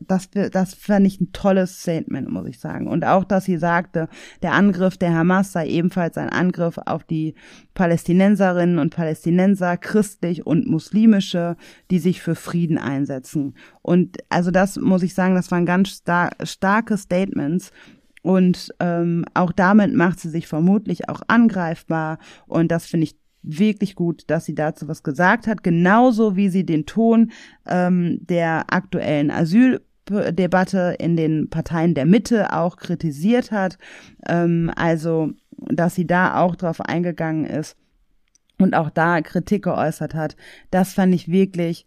[0.00, 2.86] das, das fand ich ein tolles Statement, muss ich sagen.
[2.86, 4.08] Und auch, dass sie sagte,
[4.42, 7.34] der Angriff der Hamas sei ebenfalls ein Angriff auf die
[7.74, 11.56] Palästinenserinnen und Palästinenser, christlich und muslimische,
[11.90, 13.54] die sich für Frieden einsetzen.
[13.82, 17.70] Und also das muss ich sagen, das waren ganz star starke Statements,
[18.26, 22.18] und ähm, auch damit macht sie sich vermutlich auch angreifbar.
[22.48, 26.66] Und das finde ich wirklich gut, dass sie dazu was gesagt hat, genauso wie sie
[26.66, 27.30] den Ton
[27.68, 33.78] ähm, der aktuellen Asyldebatte in den Parteien der Mitte auch kritisiert hat.
[34.26, 37.76] Ähm, also, dass sie da auch drauf eingegangen ist
[38.58, 40.34] und auch da Kritik geäußert hat.
[40.72, 41.86] Das fand ich wirklich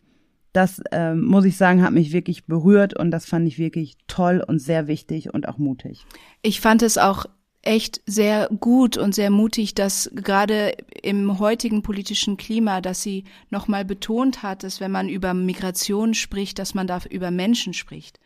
[0.54, 4.44] das äh, muss ich sagen, hat mich wirklich berührt und das fand ich wirklich toll
[4.46, 6.06] und sehr wichtig und auch mutig.
[6.42, 7.26] Ich fand es auch
[7.62, 13.86] echt sehr gut und sehr mutig, dass gerade im heutigen politischen Klima, dass sie nochmal
[13.86, 18.20] betont hat, dass wenn man über Migration spricht, dass man da über Menschen spricht.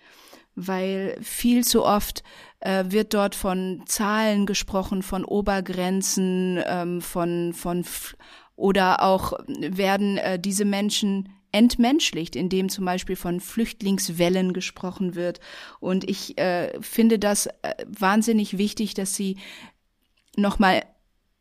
[0.56, 2.24] Weil viel zu oft
[2.60, 7.84] äh, wird dort von Zahlen gesprochen, von Obergrenzen, ähm, von, von,
[8.56, 15.40] oder auch werden äh, diese Menschen entmenschlicht, indem zum Beispiel von Flüchtlingswellen gesprochen wird.
[15.80, 19.38] Und ich äh, finde das äh, wahnsinnig wichtig, dass sie
[20.36, 20.84] nochmal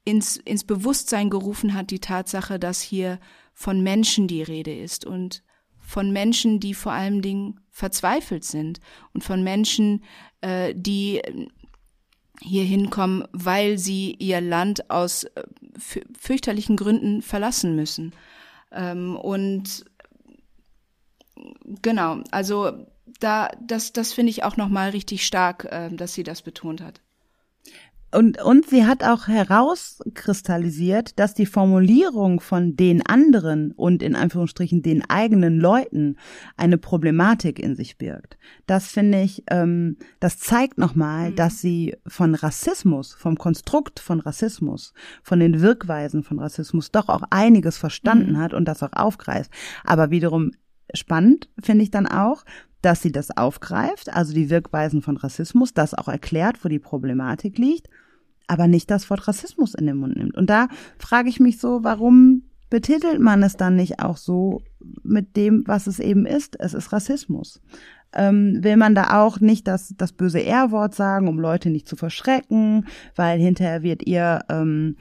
[0.04, 3.18] ins, ins Bewusstsein gerufen hat, die Tatsache, dass hier
[3.54, 5.42] von Menschen die Rede ist und
[5.78, 8.80] von Menschen, die vor allen Dingen verzweifelt sind
[9.14, 10.04] und von Menschen,
[10.42, 11.22] äh, die
[12.40, 15.42] hier hinkommen, weil sie ihr Land aus äh,
[16.18, 18.12] fürchterlichen Gründen verlassen müssen.
[18.72, 19.84] Ähm, und
[21.82, 22.86] genau, also
[23.20, 27.00] da, das, das finde ich auch nochmal richtig stark, äh, dass sie das betont hat.
[28.14, 34.82] Und, und sie hat auch herauskristallisiert, dass die Formulierung von den anderen und in Anführungsstrichen
[34.82, 36.16] den eigenen Leuten
[36.58, 38.36] eine Problematik in sich birgt.
[38.66, 41.36] Das finde ich, ähm, das zeigt nochmal, mhm.
[41.36, 47.22] dass sie von Rassismus, vom Konstrukt von Rassismus, von den Wirkweisen von Rassismus doch auch
[47.30, 48.38] einiges verstanden mhm.
[48.38, 49.50] hat und das auch aufgreift.
[49.84, 50.50] Aber wiederum
[50.94, 52.44] spannend finde ich dann auch,
[52.82, 57.56] dass sie das aufgreift, also die Wirkweisen von Rassismus, das auch erklärt, wo die Problematik
[57.58, 57.88] liegt,
[58.48, 60.36] aber nicht das Wort Rassismus in den Mund nimmt.
[60.36, 64.62] Und da frage ich mich so, warum betitelt man es dann nicht auch so
[65.02, 66.58] mit dem, was es eben ist?
[66.58, 67.60] Es ist Rassismus.
[68.14, 71.96] Ähm, will man da auch nicht das, das böse R-Wort sagen, um Leute nicht zu
[71.96, 74.96] verschrecken, weil hinterher wird ihr ähm,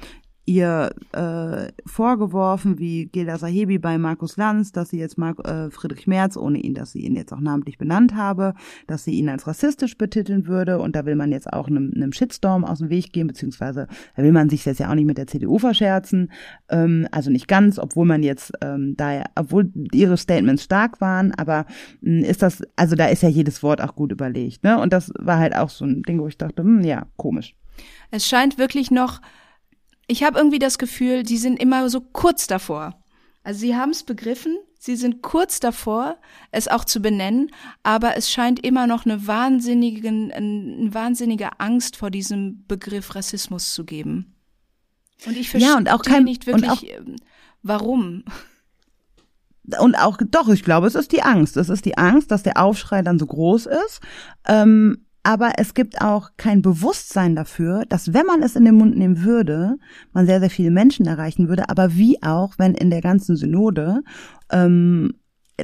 [0.45, 6.07] ihr äh, vorgeworfen, wie Gilda Sahebi bei Markus Lanz, dass sie jetzt Mark, äh, Friedrich
[6.07, 8.55] Merz, ohne ihn, dass sie ihn jetzt auch namentlich benannt habe,
[8.87, 12.11] dass sie ihn als rassistisch betiteln würde und da will man jetzt auch einem, einem
[12.11, 15.17] Shitstorm aus dem Weg gehen, beziehungsweise da will man sich jetzt ja auch nicht mit
[15.17, 16.31] der CDU verscherzen,
[16.69, 21.65] ähm, also nicht ganz, obwohl man jetzt ähm, da, obwohl ihre Statements stark waren, aber
[22.01, 24.79] mh, hm, ist das, also da ist ja jedes Wort auch gut überlegt, ne?
[24.79, 27.55] Und das war halt auch so ein Ding, wo ich dachte, hm, ja, komisch.
[28.09, 29.21] Es scheint wirklich noch
[30.11, 33.01] ich habe irgendwie das Gefühl, die sind immer so kurz davor.
[33.43, 36.17] Also sie haben es begriffen, sie sind kurz davor,
[36.51, 37.49] es auch zu benennen,
[37.81, 43.85] aber es scheint immer noch eine wahnsinnige, eine wahnsinnige Angst vor diesem Begriff Rassismus zu
[43.85, 44.35] geben.
[45.25, 47.15] Und ich verstehe ja, und auch kein, nicht wirklich, auch, ähm,
[47.63, 48.25] warum.
[49.79, 51.55] Und auch, doch, ich glaube, es ist die Angst.
[51.55, 54.01] Es ist die Angst, dass der Aufschrei dann so groß ist.
[54.45, 58.97] Ähm, aber es gibt auch kein Bewusstsein dafür, dass wenn man es in den Mund
[58.97, 59.77] nehmen würde,
[60.13, 64.01] man sehr, sehr viele Menschen erreichen würde, aber wie auch, wenn in der ganzen Synode
[64.51, 65.13] ähm,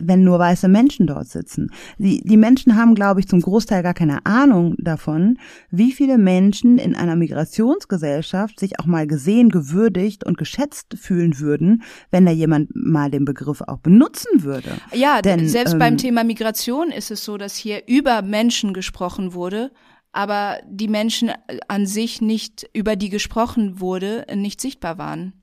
[0.04, 1.72] wenn nur weiße Menschen dort sitzen.
[1.98, 5.38] Die, die Menschen haben, glaube ich, zum Großteil gar keine Ahnung davon,
[5.70, 11.84] wie viele Menschen in einer Migrationsgesellschaft sich auch mal gesehen, gewürdigt und geschätzt fühlen würden,
[12.12, 14.72] wenn da jemand mal den Begriff auch benutzen würde.
[14.94, 19.34] Ja, denn selbst ähm, beim Thema Migration ist es so, dass hier über Menschen gesprochen
[19.34, 19.72] wurde,
[20.12, 21.32] aber die Menschen
[21.68, 25.34] an sich nicht, über die gesprochen wurde, nicht sichtbar waren.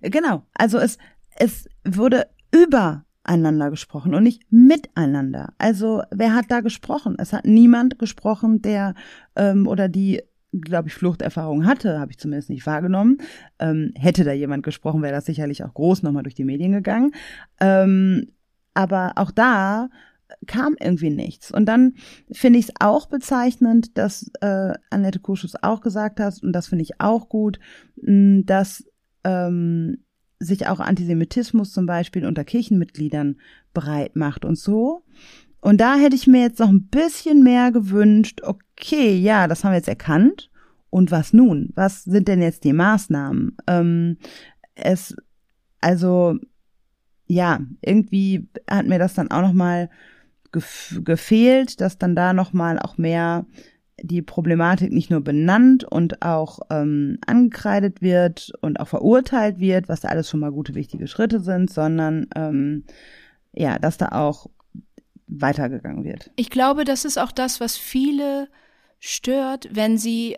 [0.00, 0.42] Genau.
[0.54, 0.98] Also es,
[1.36, 5.52] es wurde über einander gesprochen und nicht miteinander.
[5.58, 7.16] Also wer hat da gesprochen?
[7.18, 8.94] Es hat niemand gesprochen, der
[9.34, 10.22] ähm, oder die
[10.60, 13.18] glaube ich, Fluchterfahrung hatte, habe ich zumindest nicht wahrgenommen.
[13.58, 17.12] Ähm, hätte da jemand gesprochen, wäre das sicherlich auch groß nochmal durch die Medien gegangen.
[17.60, 18.32] Ähm,
[18.74, 19.88] aber auch da
[20.46, 21.50] kam irgendwie nichts.
[21.50, 21.94] Und dann
[22.32, 26.82] finde ich es auch bezeichnend, dass äh, Annette Kurschus auch gesagt hat, und das finde
[26.82, 27.58] ich auch gut,
[27.96, 28.84] mh, dass
[29.24, 29.98] ähm,
[30.38, 33.36] sich auch Antisemitismus zum Beispiel unter Kirchenmitgliedern
[33.72, 35.04] breit macht und so.
[35.60, 39.72] Und da hätte ich mir jetzt noch ein bisschen mehr gewünscht, okay, ja, das haben
[39.72, 40.50] wir jetzt erkannt.
[40.90, 41.72] Und was nun?
[41.74, 43.56] Was sind denn jetzt die Maßnahmen?
[43.66, 44.18] Ähm,
[44.74, 45.16] es,
[45.80, 46.38] also,
[47.26, 49.90] ja, irgendwie hat mir das dann auch noch mal
[50.52, 53.46] gefehlt, dass dann da noch mal auch mehr
[54.02, 60.00] die Problematik nicht nur benannt und auch ähm, angekreidet wird und auch verurteilt wird, was
[60.00, 62.84] da alles schon mal gute, wichtige Schritte sind, sondern ähm,
[63.52, 64.48] ja, dass da auch
[65.28, 66.30] weitergegangen wird.
[66.36, 68.48] Ich glaube, das ist auch das, was viele
[69.00, 70.36] stört, wenn sie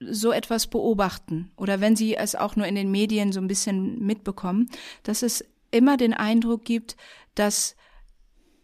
[0.00, 3.98] so etwas beobachten oder wenn sie es auch nur in den Medien so ein bisschen
[4.04, 4.68] mitbekommen,
[5.02, 6.96] dass es immer den Eindruck gibt,
[7.34, 7.76] dass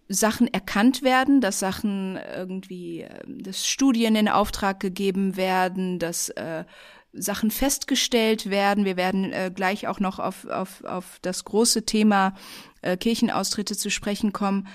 [0.08, 6.64] Sachen erkannt werden, dass Sachen irgendwie, äh, dass Studien in Auftrag gegeben werden, dass äh,
[7.12, 8.84] Sachen festgestellt werden.
[8.84, 12.34] Wir werden äh, gleich auch noch auf, auf, auf das große Thema
[12.82, 14.68] äh, Kirchenaustritte zu sprechen kommen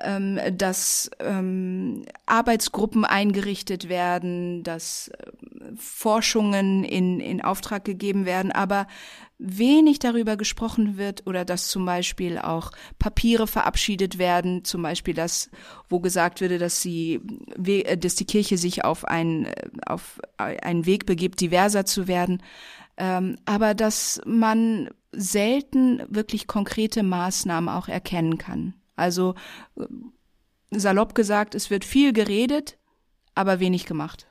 [0.00, 5.26] ähm, dass ähm, Arbeitsgruppen eingerichtet werden, dass äh,
[5.76, 8.86] Forschungen in, in Auftrag gegeben werden, aber
[9.38, 15.50] wenig darüber gesprochen wird oder dass zum Beispiel auch Papiere verabschiedet werden, zum Beispiel das,
[15.88, 17.20] wo gesagt würde, dass sie,
[17.64, 22.42] äh, dass die Kirche sich auf einen, äh, auf einen Weg begibt, diverser zu werden,
[22.96, 28.74] ähm, aber dass man selten wirklich konkrete Maßnahmen auch erkennen kann.
[28.96, 29.34] Also
[29.76, 29.84] äh,
[30.72, 32.76] salopp gesagt, es wird viel geredet,
[33.34, 34.27] aber wenig gemacht.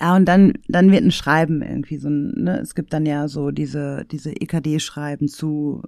[0.00, 3.50] Ja, und dann, dann wird ein Schreiben irgendwie so, ne, es gibt dann ja so
[3.50, 5.82] diese, diese EKD-Schreiben zu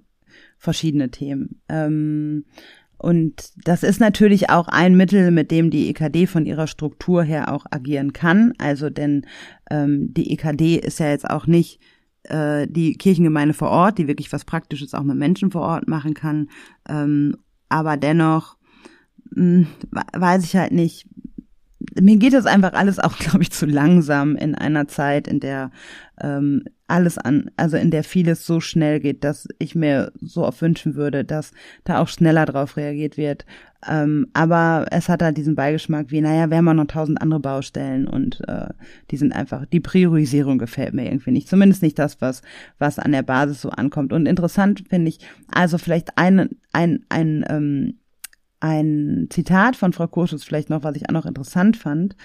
[0.59, 1.61] verschiedene Themen.
[1.69, 2.45] Ähm,
[2.99, 7.53] und das ist natürlich auch ein Mittel, mit dem die EKD von ihrer Struktur her
[7.53, 8.55] auch agieren kann.
[8.59, 9.27] Also denn
[9.71, 11.81] ähm, die EKD ist ja jetzt auch nicht
[12.25, 16.15] äh, die Kirchengemeinde vor Ort, die wirklich was Praktisches auch mit Menschen vor Ort machen
[16.15, 16.49] kann.
[16.89, 17.37] Ähm,
[17.69, 18.57] aber dennoch
[19.31, 19.67] mh, hm,
[20.15, 21.07] weiß ich halt nicht.
[22.01, 25.71] Mir geht das einfach alles auch, glaube ich, zu langsam in einer Zeit, in der
[26.21, 30.63] ähm, alles an, also in der vieles so schnell geht, dass ich mir so oft
[30.63, 31.53] wünschen würde, dass
[31.85, 33.45] da auch schneller drauf reagiert wird.
[33.89, 38.07] Ähm, aber es hat halt diesen Beigeschmack wie, naja, wir haben noch tausend andere Baustellen
[38.07, 38.69] und äh,
[39.11, 41.49] die sind einfach, die Priorisierung gefällt mir irgendwie nicht.
[41.49, 42.43] Zumindest nicht das, was,
[42.79, 44.13] was an der Basis so ankommt.
[44.13, 45.19] Und interessant finde ich,
[45.53, 47.99] also vielleicht ein, ein, ein, ähm,
[48.67, 52.17] ein Zitat von Frau Kurschus vielleicht noch, was ich auch noch interessant fand,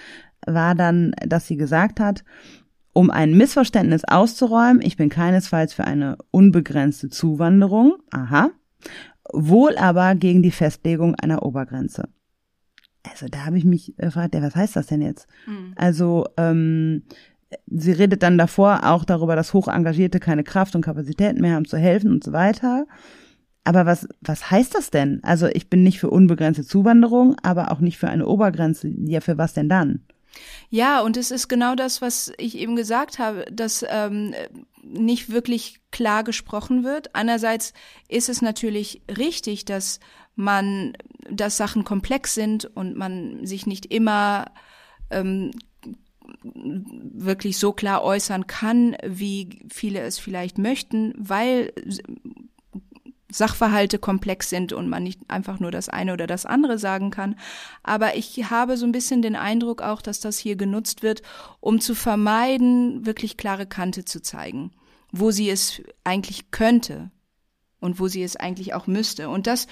[0.46, 2.24] war dann, dass sie gesagt hat,
[2.92, 8.50] um ein Missverständnis auszuräumen, ich bin keinesfalls für eine unbegrenzte Zuwanderung, aha,
[9.32, 12.08] wohl aber gegen die Festlegung einer Obergrenze.
[13.10, 15.26] Also da habe ich mich gefragt, ja, was heißt das denn jetzt?
[15.46, 15.72] Mhm.
[15.76, 17.04] Also ähm,
[17.66, 21.78] sie redet dann davor auch darüber, dass Hochengagierte keine Kraft und Kapazitäten mehr haben zu
[21.78, 22.86] helfen und so weiter.
[23.64, 25.20] Aber was, was heißt das denn?
[25.22, 28.88] Also ich bin nicht für unbegrenzte Zuwanderung, aber auch nicht für eine Obergrenze.
[28.88, 30.04] Ja, für was denn dann?
[30.70, 34.34] Ja, und es ist genau das, was ich eben gesagt habe, dass ähm,
[34.82, 37.14] nicht wirklich klar gesprochen wird.
[37.14, 37.72] Einerseits
[38.08, 40.00] ist es natürlich richtig, dass
[40.34, 40.94] man,
[41.30, 44.50] dass Sachen komplex sind und man sich nicht immer
[45.10, 45.50] ähm,
[46.42, 51.72] wirklich so klar äußern kann, wie viele es vielleicht möchten, weil
[53.32, 57.36] Sachverhalte komplex sind und man nicht einfach nur das eine oder das andere sagen kann.
[57.82, 61.22] Aber ich habe so ein bisschen den Eindruck auch, dass das hier genutzt wird,
[61.60, 64.70] um zu vermeiden, wirklich klare Kante zu zeigen,
[65.10, 67.10] wo sie es eigentlich könnte
[67.80, 69.28] und wo sie es eigentlich auch müsste.
[69.28, 69.66] Und das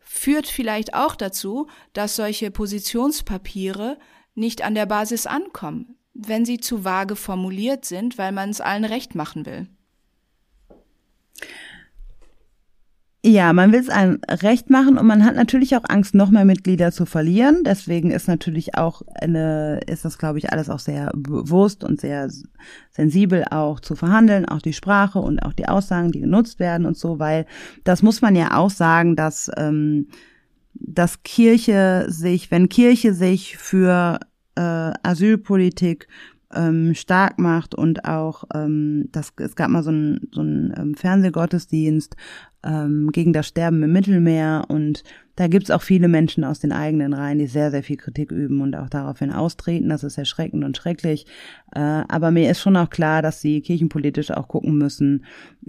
[0.00, 3.98] führt vielleicht auch dazu, dass solche Positionspapiere
[4.34, 8.84] nicht an der Basis ankommen, wenn sie zu vage formuliert sind, weil man es allen
[8.84, 9.68] recht machen will.
[13.26, 16.44] Ja, man will es einem recht machen und man hat natürlich auch Angst, noch mehr
[16.44, 17.62] Mitglieder zu verlieren.
[17.64, 22.28] Deswegen ist natürlich auch eine, ist das, glaube ich, alles auch sehr bewusst und sehr
[22.90, 26.98] sensibel auch zu verhandeln, auch die Sprache und auch die Aussagen, die genutzt werden und
[26.98, 27.46] so, weil
[27.82, 30.08] das muss man ja auch sagen, dass, ähm,
[30.74, 34.20] dass Kirche sich, wenn Kirche sich für
[34.54, 34.60] äh,
[35.02, 36.08] Asylpolitik
[36.54, 40.94] ähm, stark macht und auch ähm, das es gab mal so einen so einen ähm,
[40.94, 42.16] Fernsehgottesdienst
[42.64, 45.04] ähm, gegen das Sterben im Mittelmeer und
[45.36, 48.60] da gibt's auch viele Menschen aus den eigenen Reihen, die sehr sehr viel Kritik üben
[48.60, 49.88] und auch daraufhin austreten.
[49.88, 51.26] Das ist erschreckend und schrecklich.
[51.74, 55.24] Äh, aber mir ist schon auch klar, dass sie kirchenpolitisch auch gucken müssen,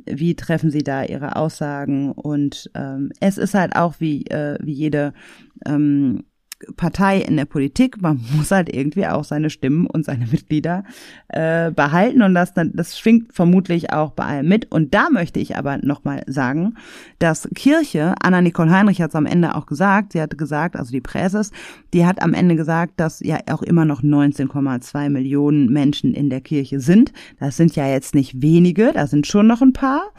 [0.05, 4.73] wie treffen sie da ihre Aussagen und ähm, es ist halt auch wie äh, wie
[4.73, 5.13] jede
[5.65, 6.23] ähm,
[6.77, 10.83] Partei in der Politik, man muss halt irgendwie auch seine Stimmen und seine Mitglieder
[11.29, 14.71] äh, behalten und das das schwingt vermutlich auch bei allem mit.
[14.71, 16.75] Und da möchte ich aber nochmal sagen,
[17.19, 20.91] dass Kirche, Anna Nicole Heinrich hat es am Ende auch gesagt, sie hatte gesagt, also
[20.91, 21.51] die Präses,
[21.93, 26.41] die hat am Ende gesagt, dass ja auch immer noch 19,2 Millionen Menschen in der
[26.41, 27.11] Kirche sind.
[27.39, 30.11] Das sind ja jetzt nicht wenige, da sind schon noch ein paar.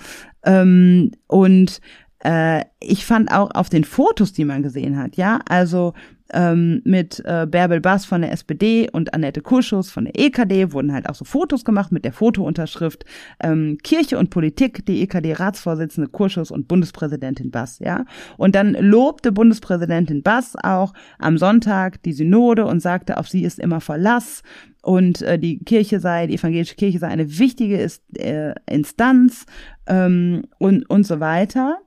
[0.44, 1.80] Ähm, und
[2.24, 5.92] äh, ich fand auch auf den Fotos, die man gesehen hat, ja, also
[6.32, 10.92] ähm, mit äh, Bärbel Bass von der SPD und Annette Kurschus von der EKD wurden
[10.92, 13.04] halt auch so Fotos gemacht mit der Fotounterschrift
[13.40, 18.04] ähm, Kirche und Politik, die EKD-Ratsvorsitzende Kurschus und Bundespräsidentin Bass, ja.
[18.36, 23.58] Und dann lobte Bundespräsidentin Bass auch am Sonntag die Synode und sagte, auf sie ist
[23.58, 24.42] immer Verlass
[24.87, 29.45] und äh, die Kirche sei, die evangelische Kirche sei eine wichtige ist, äh, Instanz
[29.89, 31.80] ähm, und, und so weiter.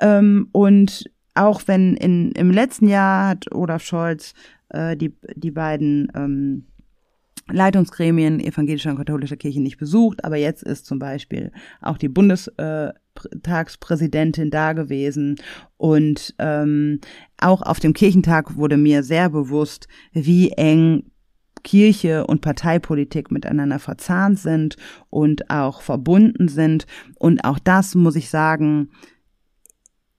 [0.00, 4.34] Ähm, und auch wenn in, im letzten Jahr hat Olaf Scholz
[4.68, 6.66] äh, die, die beiden ähm,
[7.50, 14.50] Leitungsgremien evangelischer und katholischer Kirche nicht besucht, aber jetzt ist zum Beispiel auch die Bundestagspräsidentin
[14.50, 15.36] da gewesen
[15.78, 17.00] und ähm,
[17.38, 21.04] auch auf dem Kirchentag wurde mir sehr bewusst, wie eng
[21.62, 24.76] Kirche und Parteipolitik miteinander verzahnt sind
[25.10, 26.86] und auch verbunden sind.
[27.18, 28.90] Und auch das muss ich sagen,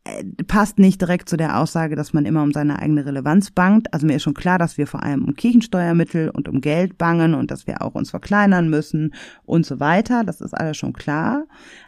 [0.06, 3.94] äh, passt nicht direkt zu der Aussage, dass man immer um seine eigene Relevanz bangt.
[3.94, 7.34] Also mir ist schon klar, dass wir vor allem um Kirchensteuermittel und um Geld bangen
[7.34, 9.14] und dass wir auch uns verkleinern müssen
[9.46, 10.26] und so weiter.
[10.26, 11.46] Das ist alles schon klar.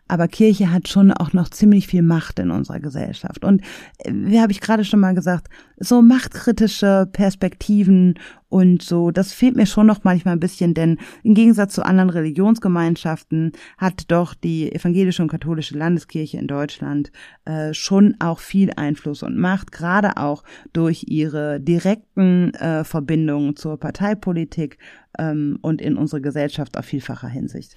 [0.08, 3.44] Aber Kirche hat schon auch noch ziemlich viel Macht in unserer Gesellschaft.
[3.44, 3.62] Und
[4.00, 9.56] äh, wie habe ich gerade schon mal gesagt, so machtkritische Perspektiven und so, das fehlt
[9.56, 14.72] mir schon noch manchmal ein bisschen, denn im Gegensatz zu anderen Religionsgemeinschaften hat doch die
[14.74, 17.12] evangelische und katholische Landeskirche in Deutschland
[17.46, 23.78] äh, schon auch viel Einfluss und Macht, gerade auch durch ihre direkten äh, Verbindungen zur
[23.78, 24.78] Parteipolitik
[25.18, 27.76] ähm, und in unsere Gesellschaft auf vielfacher Hinsicht.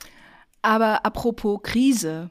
[0.69, 2.29] Aber apropos Krise,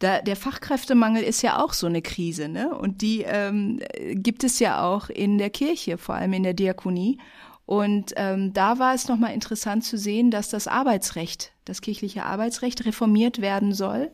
[0.00, 2.76] da, der Fachkräftemangel ist ja auch so eine Krise, ne?
[2.76, 3.80] Und die ähm,
[4.12, 7.18] gibt es ja auch in der Kirche, vor allem in der Diakonie.
[7.64, 12.84] Und ähm, da war es nochmal interessant zu sehen, dass das Arbeitsrecht das kirchliche Arbeitsrecht
[12.84, 14.10] reformiert werden soll.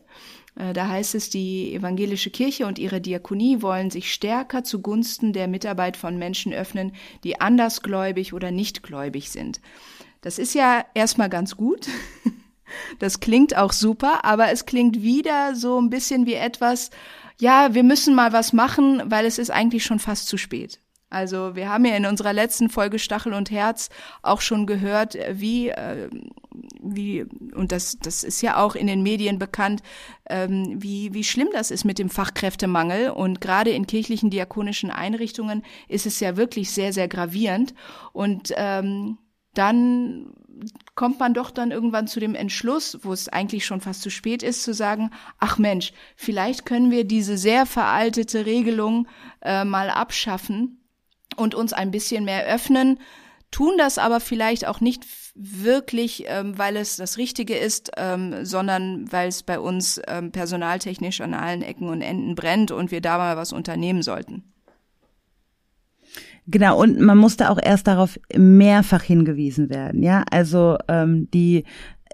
[0.55, 5.49] Äh, da heißt es, die evangelische Kirche und ihre Diakonie wollen sich stärker zugunsten der
[5.49, 6.93] Mitarbeit von Menschen öffnen,
[7.24, 9.61] die andersgläubig oder nichtgläubig sind.
[10.20, 11.88] Das ist ja erstmal ganz gut.
[12.98, 16.90] Das klingt auch super, aber es klingt wieder so ein bisschen wie etwas,
[17.38, 20.80] ja, wir müssen mal was machen, weil es ist eigentlich schon fast zu spät.
[21.12, 23.90] Also wir haben ja in unserer letzten Folge Stachel und Herz
[24.22, 26.08] auch schon gehört, wie, äh,
[26.80, 29.82] wie und das, das ist ja auch in den Medien bekannt,
[30.30, 33.10] ähm, wie, wie schlimm das ist mit dem Fachkräftemangel.
[33.10, 37.74] Und gerade in kirchlichen diakonischen Einrichtungen ist es ja wirklich sehr, sehr gravierend.
[38.14, 39.18] Und ähm,
[39.52, 40.32] dann
[40.94, 44.42] kommt man doch dann irgendwann zu dem Entschluss, wo es eigentlich schon fast zu spät
[44.42, 49.08] ist, zu sagen, ach Mensch, vielleicht können wir diese sehr veraltete Regelung
[49.40, 50.80] äh, mal abschaffen
[51.36, 52.98] und uns ein bisschen mehr öffnen,
[53.50, 55.04] tun das aber vielleicht auch nicht
[55.34, 61.20] wirklich, ähm, weil es das Richtige ist, ähm, sondern weil es bei uns ähm, personaltechnisch
[61.20, 64.51] an allen Ecken und Enden brennt und wir da mal was unternehmen sollten.
[66.47, 70.24] Genau, und man musste auch erst darauf mehrfach hingewiesen werden, ja.
[70.30, 71.64] Also ähm, die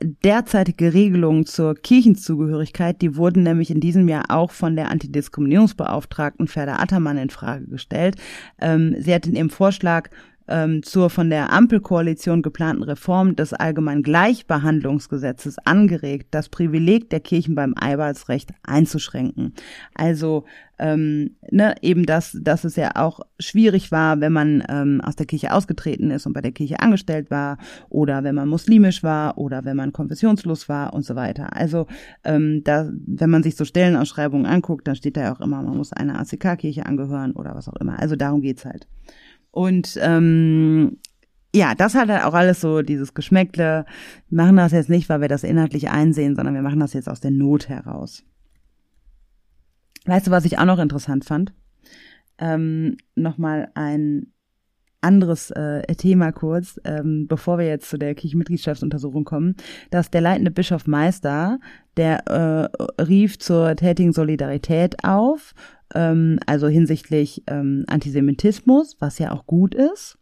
[0.01, 6.77] derzeitige Regelungen zur Kirchenzugehörigkeit, die wurden nämlich in diesem Jahr auch von der Antidiskriminierungsbeauftragten Ferda
[6.77, 8.17] Attermann in Frage gestellt.
[8.61, 10.11] Ähm, sie hat in ihrem Vorschlag
[10.49, 17.55] ähm, zur von der Ampelkoalition geplanten Reform des allgemeinen Gleichbehandlungsgesetzes angeregt, das Privileg der Kirchen
[17.55, 19.55] beim Eiweißrecht einzuschränken.
[19.95, 20.45] Also
[20.79, 25.27] ähm, ne, eben das, dass es ja auch schwierig war, wenn man ähm, aus der
[25.27, 29.65] Kirche ausgetreten ist und bei der Kirche angestellt war oder wenn man muslimisch war oder
[29.65, 31.57] wenn man konfessionslos war und so weiter.
[31.57, 31.87] Also
[32.25, 35.77] ähm, da, wenn man sich so Stellenausschreibungen anguckt, dann steht da ja auch immer, man
[35.77, 37.99] muss einer ACK-Kirche angehören oder was auch immer.
[37.99, 38.87] Also darum geht's halt.
[39.51, 40.99] Und ähm,
[41.55, 43.87] ja, das hat halt auch alles so dieses Geschmäckle.
[44.29, 47.09] Wir machen das jetzt nicht, weil wir das inhaltlich einsehen, sondern wir machen das jetzt
[47.09, 48.25] aus der Not heraus.
[50.05, 51.53] Weißt du, was ich auch noch interessant fand?
[52.39, 54.33] Ähm, Nochmal ein
[55.01, 59.55] anderes äh, Thema kurz, ähm, bevor wir jetzt zu der Kirchenmitgliedschaftsuntersuchung kommen,
[59.91, 61.61] dass der leitende Bischof Meister,
[61.97, 65.55] der äh, rief zur tätigen Solidarität auf,
[65.95, 70.19] ähm, also hinsichtlich ähm, Antisemitismus, was ja auch gut ist.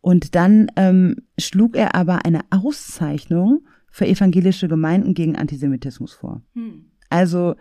[0.00, 6.42] Und dann ähm, schlug er aber eine Auszeichnung für evangelische Gemeinden gegen Antisemitismus vor.
[6.54, 6.86] Hm.
[7.10, 7.56] Also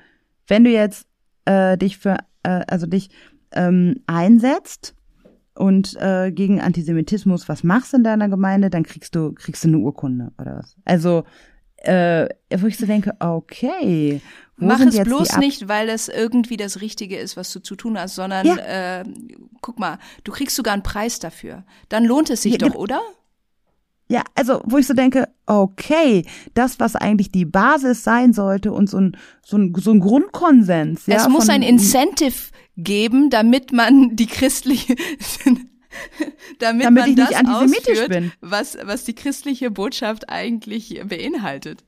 [0.48, 1.08] wenn du jetzt
[1.46, 3.10] äh, dich für, äh, also dich
[3.52, 4.96] ähm, einsetzt
[5.56, 9.80] und äh, gegen Antisemitismus was machst in deiner Gemeinde, dann kriegst du kriegst du eine
[9.80, 10.76] Urkunde oder was.
[10.86, 11.24] Also
[11.78, 14.22] äh, wo ich so denke, okay.
[14.58, 18.16] Mach es bloß nicht, weil es irgendwie das Richtige ist, was du zu tun hast,
[18.16, 19.02] sondern ja.
[19.02, 19.04] äh,
[19.62, 21.64] guck mal, du kriegst sogar einen Preis dafür.
[21.90, 23.02] Dann lohnt es sich ja, doch, oder?
[24.10, 28.90] Ja, also wo ich so denke, okay, das, was eigentlich die Basis sein sollte und
[28.90, 31.06] so ein, so ein, so ein Grundkonsens.
[31.06, 34.96] Ja, es muss ein Incentive geben, damit man die christliche,
[36.60, 38.32] damit, damit man das ausführt, bin.
[38.40, 41.84] Was, was die christliche Botschaft eigentlich beinhaltet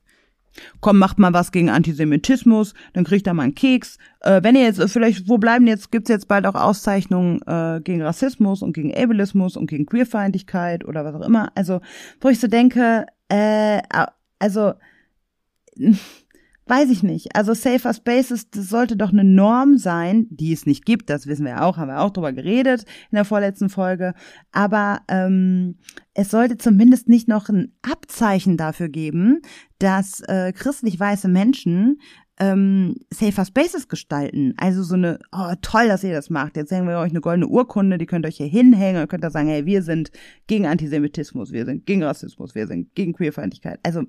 [0.82, 3.98] komm, macht mal was gegen Antisemitismus, dann kriegt er mal einen Keks.
[4.22, 8.02] Äh, wenn ihr jetzt, vielleicht, wo bleiben jetzt, gibt's jetzt bald auch Auszeichnungen äh, gegen
[8.02, 11.52] Rassismus und gegen Ableismus und gegen Queerfeindlichkeit oder was auch immer.
[11.56, 11.82] Also,
[12.22, 13.82] wo ich so denke, äh,
[14.40, 14.74] also
[16.70, 17.36] weiß ich nicht.
[17.36, 21.46] Also Safer Spaces, das sollte doch eine Norm sein, die es nicht gibt, das wissen
[21.46, 24.14] wir auch, haben wir auch drüber geredet in der vorletzten Folge.
[24.52, 25.80] Aber ähm,
[26.14, 29.42] es sollte zumindest nicht noch ein Abzeichen dafür geben,
[29.80, 32.00] dass äh, christlich weiße Menschen
[32.40, 34.54] ähm, Safer Spaces gestalten.
[34.58, 36.56] Also so eine, oh toll, dass ihr das macht.
[36.56, 39.24] Jetzt hängen wir euch eine goldene Urkunde, die könnt ihr euch hier hinhängen und könnt
[39.24, 40.12] da sagen, hey, wir sind
[40.48, 43.80] gegen Antisemitismus, wir sind gegen Rassismus, wir sind gegen Queerfeindlichkeit.
[43.84, 44.04] Also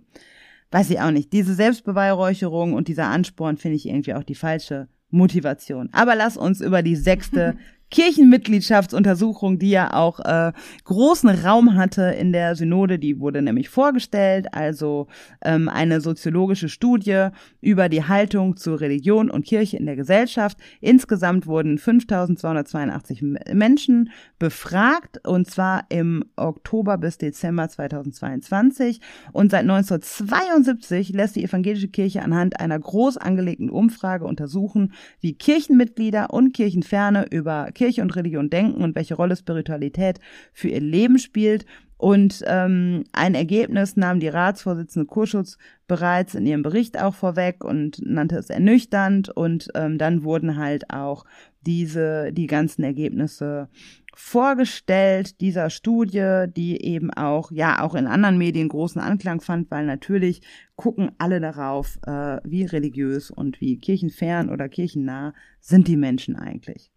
[0.70, 1.32] weiß ich auch nicht.
[1.32, 5.88] Diese Selbstbeweihräucherung und dieser Ansporn finde ich irgendwie auch die falsche Motivation.
[5.92, 7.56] Aber lass uns über die sechste
[7.90, 10.52] Kirchenmitgliedschaftsuntersuchung, die ja auch äh,
[10.84, 15.08] großen Raum hatte in der Synode, die wurde nämlich vorgestellt, also
[15.42, 17.28] ähm, eine soziologische Studie
[17.60, 20.56] über die Haltung zu Religion und Kirche in der Gesellschaft.
[20.80, 23.22] Insgesamt wurden 5282
[23.52, 29.00] Menschen befragt und zwar im Oktober bis Dezember 2022
[29.32, 36.30] und seit 1972 lässt die evangelische Kirche anhand einer groß angelegten Umfrage untersuchen, wie Kirchenmitglieder
[36.30, 40.20] und Kirchenferne über Kirche und Religion denken und welche Rolle Spiritualität
[40.52, 41.64] für ihr Leben spielt.
[41.96, 45.56] Und ähm, ein Ergebnis nahm die Ratsvorsitzende Kurschutz
[45.86, 49.30] bereits in ihrem Bericht auch vorweg und nannte es ernüchternd.
[49.30, 51.24] Und ähm, dann wurden halt auch
[51.62, 53.70] diese, die ganzen Ergebnisse
[54.14, 59.86] vorgestellt dieser Studie, die eben auch, ja, auch in anderen Medien großen Anklang fand, weil
[59.86, 60.42] natürlich
[60.76, 66.92] gucken alle darauf, äh, wie religiös und wie kirchenfern oder kirchennah sind die Menschen eigentlich.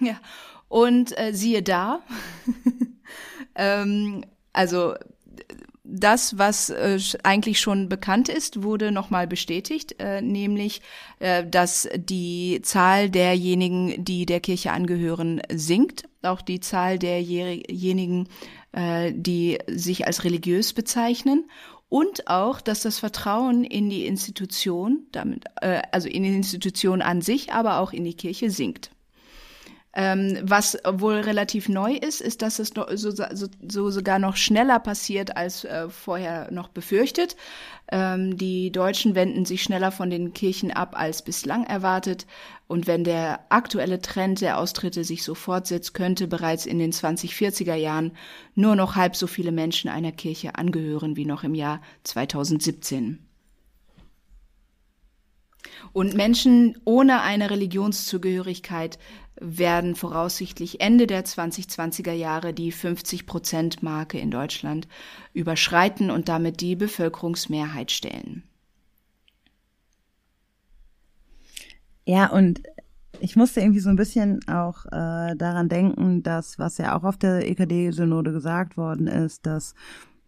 [0.00, 0.20] Ja,
[0.68, 2.00] und äh, siehe da,
[3.54, 4.94] ähm, also
[5.88, 10.82] das, was äh, eigentlich schon bekannt ist, wurde nochmal bestätigt, äh, nämlich,
[11.20, 16.08] äh, dass die Zahl derjenigen, die der Kirche angehören, sinkt.
[16.22, 18.28] Auch die Zahl derjenigen,
[18.72, 21.48] äh, die sich als religiös bezeichnen.
[21.88, 27.22] Und auch, dass das Vertrauen in die Institution, damit, äh, also in die Institution an
[27.22, 28.90] sich, aber auch in die Kirche sinkt.
[29.98, 34.78] Ähm, was wohl relativ neu ist, ist, dass es so, so, so sogar noch schneller
[34.78, 37.34] passiert als äh, vorher noch befürchtet.
[37.90, 42.26] Ähm, die Deutschen wenden sich schneller von den Kirchen ab als bislang erwartet.
[42.66, 47.74] Und wenn der aktuelle Trend der Austritte sich so fortsetzt, könnte bereits in den 2040er
[47.74, 48.12] Jahren
[48.54, 53.26] nur noch halb so viele Menschen einer Kirche angehören wie noch im Jahr 2017.
[55.92, 58.98] Und Menschen ohne eine Religionszugehörigkeit
[59.40, 64.88] werden voraussichtlich Ende der 2020er Jahre die 50-Prozent-Marke in Deutschland
[65.32, 68.42] überschreiten und damit die Bevölkerungsmehrheit stellen.
[72.04, 72.62] Ja, und
[73.20, 77.16] ich musste irgendwie so ein bisschen auch äh, daran denken, dass, was ja auch auf
[77.16, 79.74] der EKD-Synode gesagt worden ist, dass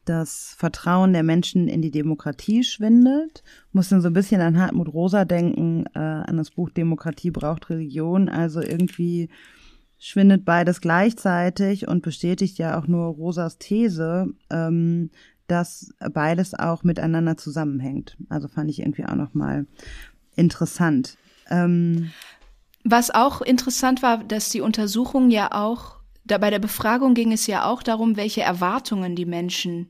[0.08, 3.42] das Vertrauen der Menschen in die Demokratie schwindet.
[3.72, 7.70] Muss dann so ein bisschen an Hartmut Rosa denken, äh, an das Buch Demokratie braucht
[7.70, 8.28] Religion.
[8.28, 9.28] Also irgendwie
[9.98, 15.10] schwindet beides gleichzeitig und bestätigt ja auch nur Rosas These, ähm,
[15.46, 18.16] dass beides auch miteinander zusammenhängt.
[18.28, 19.66] Also fand ich irgendwie auch nochmal
[20.36, 21.16] interessant.
[21.50, 22.10] Ähm,
[22.84, 25.98] Was auch interessant war, dass die Untersuchung ja auch
[26.28, 29.88] da bei der Befragung ging es ja auch darum, welche Erwartungen die Menschen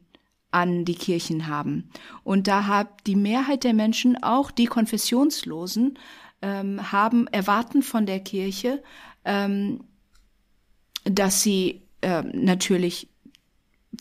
[0.51, 1.91] an die Kirchen haben.
[2.25, 5.99] Und da hat die Mehrheit der Menschen, auch die Konfessionslosen,
[6.41, 8.83] ähm, haben, erwarten von der Kirche,
[9.25, 9.85] ähm,
[11.05, 13.09] dass sie äh, natürlich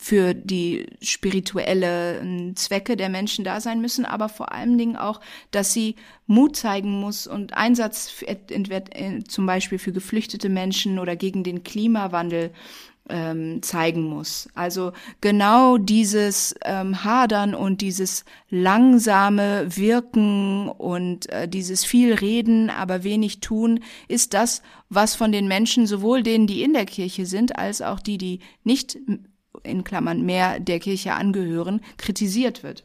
[0.00, 5.20] für die spirituellen Zwecke der Menschen da sein müssen, aber vor allen Dingen auch,
[5.50, 5.96] dass sie
[6.26, 11.64] Mut zeigen muss und Einsatz für, äh, zum Beispiel für geflüchtete Menschen oder gegen den
[11.64, 12.52] Klimawandel
[13.08, 14.48] ähm, zeigen muss.
[14.54, 23.04] Also genau dieses ähm, Hadern und dieses langsame Wirken und äh, dieses viel Reden, aber
[23.04, 27.58] wenig tun, ist das, was von den Menschen, sowohl denen, die in der Kirche sind,
[27.58, 28.98] als auch die, die nicht
[29.62, 32.84] in Klammern mehr der Kirche angehören, kritisiert wird.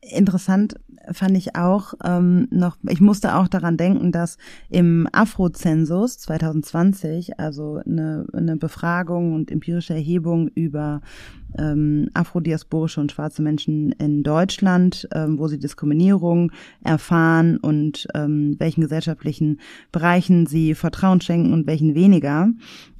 [0.00, 0.74] Interessant
[1.12, 4.38] fand ich auch ähm, noch, ich musste auch daran denken, dass
[4.70, 11.00] im Afro-Zensus 2020, also eine, eine Befragung und empirische Erhebung über
[11.58, 16.52] ähm, afrodiasporische und schwarze Menschen in Deutschland, ähm, wo sie Diskriminierung
[16.82, 19.60] erfahren und ähm, welchen gesellschaftlichen
[19.92, 22.48] Bereichen sie Vertrauen schenken und welchen weniger.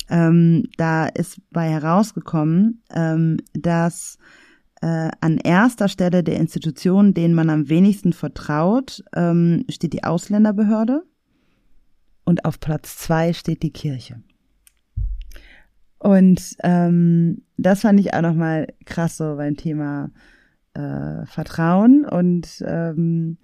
[0.08, 4.18] Ähm, da ist bei herausgekommen, ähm, dass
[4.84, 11.04] äh, an erster Stelle der Institutionen, denen man am wenigsten vertraut, ähm, steht die Ausländerbehörde
[12.24, 14.20] und auf Platz zwei steht die Kirche.
[15.98, 20.10] Und ähm, das fand ich auch nochmal krass so beim Thema
[20.74, 23.38] äh, Vertrauen und ähm,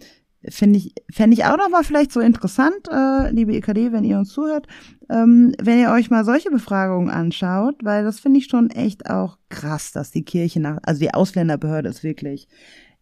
[0.48, 4.18] finde ich, fände ich auch noch mal vielleicht so interessant, äh, liebe EKD, wenn ihr
[4.18, 4.66] uns zuhört,
[5.10, 9.38] ähm, wenn ihr euch mal solche Befragungen anschaut, weil das finde ich schon echt auch
[9.48, 12.48] krass, dass die Kirche nach, also die Ausländerbehörde ist wirklich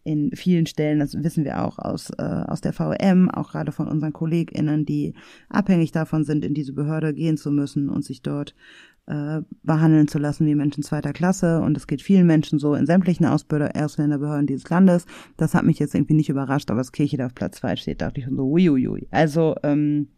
[0.03, 3.87] in vielen Stellen, das wissen wir auch aus, äh, aus der VM, auch gerade von
[3.87, 5.13] unseren KollegInnen, die
[5.49, 8.55] abhängig davon sind, in diese Behörde gehen zu müssen und sich dort
[9.09, 11.61] äh, behandeln zu lassen wie Menschen zweiter Klasse.
[11.61, 15.05] Und es geht vielen Menschen so in sämtlichen Ausbilder Ausländerbehörden dieses Landes.
[15.35, 18.01] Das hat mich jetzt irgendwie nicht überrascht, aber das Kirche da auf Platz zwei steht,
[18.01, 19.07] dachte ich so, uiuiui.
[19.11, 20.09] Also, ähm,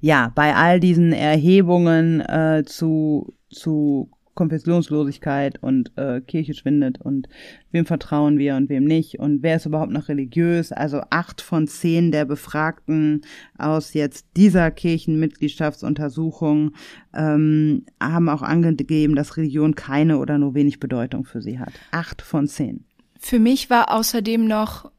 [0.00, 7.28] ja, bei all diesen Erhebungen äh, zu, zu Konfessionslosigkeit und äh, Kirche schwindet und
[7.70, 10.72] wem vertrauen wir und wem nicht und wer ist überhaupt noch religiös.
[10.72, 13.22] Also acht von zehn der Befragten
[13.58, 16.72] aus jetzt dieser Kirchenmitgliedschaftsuntersuchung
[17.14, 21.72] ähm, haben auch angegeben, dass Religion keine oder nur wenig Bedeutung für sie hat.
[21.90, 22.84] Acht von zehn.
[23.18, 24.90] Für mich war außerdem noch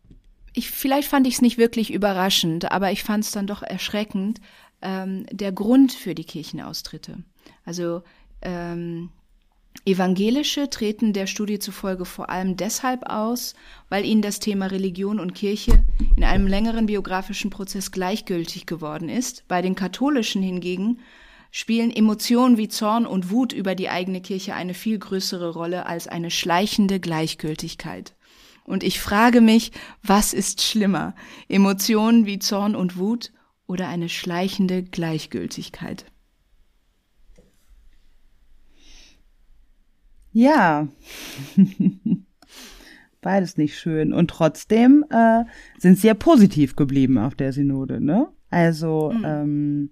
[0.58, 4.40] ich, vielleicht fand ich es nicht wirklich überraschend, aber ich fand es dann doch erschreckend,
[4.82, 7.18] ähm, der Grund für die Kirchenaustritte.
[7.66, 8.04] Also
[8.42, 9.10] ähm,
[9.84, 13.54] Evangelische treten der Studie zufolge vor allem deshalb aus,
[13.90, 15.84] weil ihnen das Thema Religion und Kirche
[16.16, 19.48] in einem längeren biografischen Prozess gleichgültig geworden ist.
[19.48, 21.00] Bei den Katholischen hingegen
[21.52, 26.08] spielen Emotionen wie Zorn und Wut über die eigene Kirche eine viel größere Rolle als
[26.08, 28.16] eine schleichende Gleichgültigkeit.
[28.64, 29.72] Und ich frage mich,
[30.02, 31.14] was ist schlimmer?
[31.48, 33.32] Emotionen wie Zorn und Wut
[33.68, 36.06] oder eine schleichende Gleichgültigkeit?
[40.36, 40.90] Ja.
[43.22, 44.12] Beides nicht schön.
[44.12, 45.46] Und trotzdem äh,
[45.78, 48.28] sind sie ja positiv geblieben auf der Synode, ne?
[48.50, 49.24] Also mhm.
[49.26, 49.90] ähm,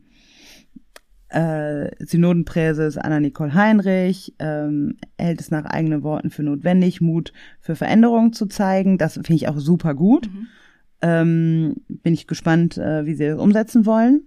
[1.30, 7.32] äh, Synodenpräses Anna-Nicole Heinrich ähm, hält es nach eigenen Worten für notwendig, Mut
[7.62, 8.98] für Veränderungen zu zeigen.
[8.98, 10.28] Das finde ich auch super gut.
[10.28, 10.48] Mhm.
[11.02, 14.24] Ähm, bin ich gespannt, äh, wie sie das umsetzen wollen.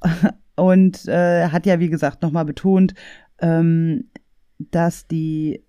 [0.56, 2.94] Und äh, hat ja, wie gesagt, nochmal betont,
[3.40, 4.08] ähm,
[4.58, 5.62] dass die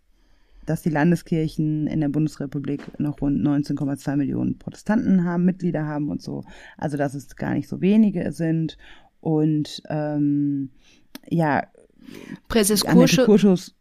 [0.65, 6.21] dass die Landeskirchen in der Bundesrepublik noch rund 19,2 Millionen Protestanten haben, Mitglieder haben und
[6.21, 6.43] so.
[6.77, 8.77] Also dass es gar nicht so wenige sind
[9.19, 10.69] und ähm,
[11.27, 11.63] ja,
[12.47, 12.85] Präses
[13.25, 13.75] Kurschus,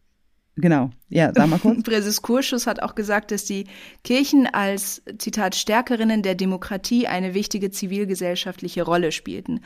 [0.61, 1.83] Genau, ja, sag mal kurz.
[1.85, 3.67] Präses Kurschus hat auch gesagt, dass die
[4.03, 9.61] Kirchen als, Zitat, Stärkerinnen der Demokratie eine wichtige zivilgesellschaftliche Rolle spielten.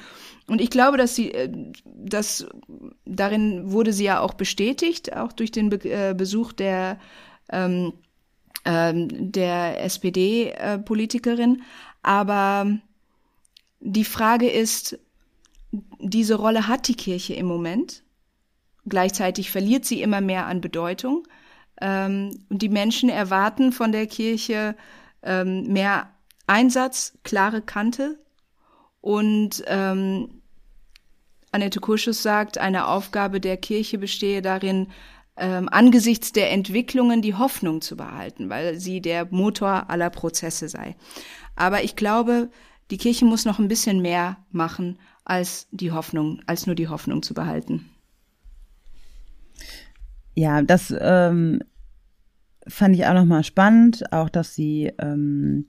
[0.49, 1.51] Und ich glaube, dass sie, äh,
[1.87, 2.47] dass
[3.07, 6.99] darin wurde sie ja auch bestätigt, auch durch den Be äh, Besuch der,
[7.51, 7.95] ähm,
[8.67, 11.63] ähm, der SPD-Politikerin.
[12.03, 12.79] Aber
[13.81, 14.99] die Frage ist,
[16.01, 18.03] diese Rolle hat die Kirche im Moment.
[18.87, 21.27] Gleichzeitig verliert sie immer mehr an Bedeutung.
[21.81, 24.77] Ähm, und die Menschen erwarten von der Kirche
[25.23, 26.11] ähm, mehr
[26.47, 28.19] Einsatz, klare Kante.
[29.01, 30.43] Und ähm,
[31.51, 34.89] Annette Kurschus sagt, eine Aufgabe der Kirche bestehe darin,
[35.37, 40.97] ähm, angesichts der Entwicklungen die Hoffnung zu behalten, weil sie der Motor aller Prozesse sei.
[41.57, 42.51] Aber ich glaube,
[42.91, 47.23] die Kirche muss noch ein bisschen mehr machen, als die Hoffnung, als nur die Hoffnung
[47.23, 47.92] zu behalten.
[50.35, 51.61] Ja, das ähm,
[52.67, 55.67] fand ich auch nochmal spannend, auch dass sie ähm,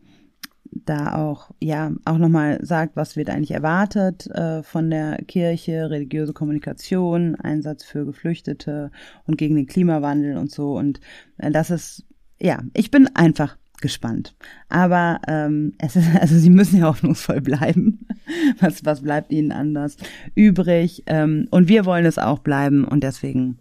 [0.85, 6.33] da auch, ja, auch nochmal sagt, was wird eigentlich erwartet äh, von der Kirche, religiöse
[6.33, 8.91] Kommunikation, Einsatz für Geflüchtete
[9.25, 10.77] und gegen den Klimawandel und so.
[10.77, 10.99] Und
[11.37, 12.05] äh, das ist,
[12.39, 14.35] ja, ich bin einfach gespannt.
[14.69, 18.07] Aber ähm, es ist, also sie müssen ja hoffnungsvoll bleiben.
[18.59, 19.97] Was, was bleibt ihnen anders
[20.33, 21.03] übrig?
[21.07, 23.59] Ähm, und wir wollen es auch bleiben und deswegen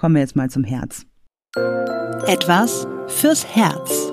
[0.00, 1.04] kommen wir jetzt mal zum Herz.
[2.26, 4.10] Etwas fürs Herz.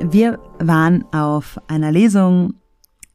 [0.00, 2.54] Wir waren auf einer Lesung,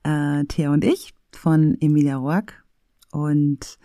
[0.03, 2.63] äh, Thea und ich, von Emilia Roark
[3.11, 3.77] und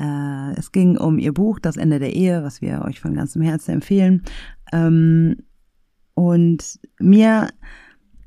[0.00, 3.42] äh, es ging um ihr Buch Das Ende der Ehe, was wir euch von ganzem
[3.42, 4.24] Herzen empfehlen.
[4.72, 5.36] Ähm,
[6.14, 7.50] und mir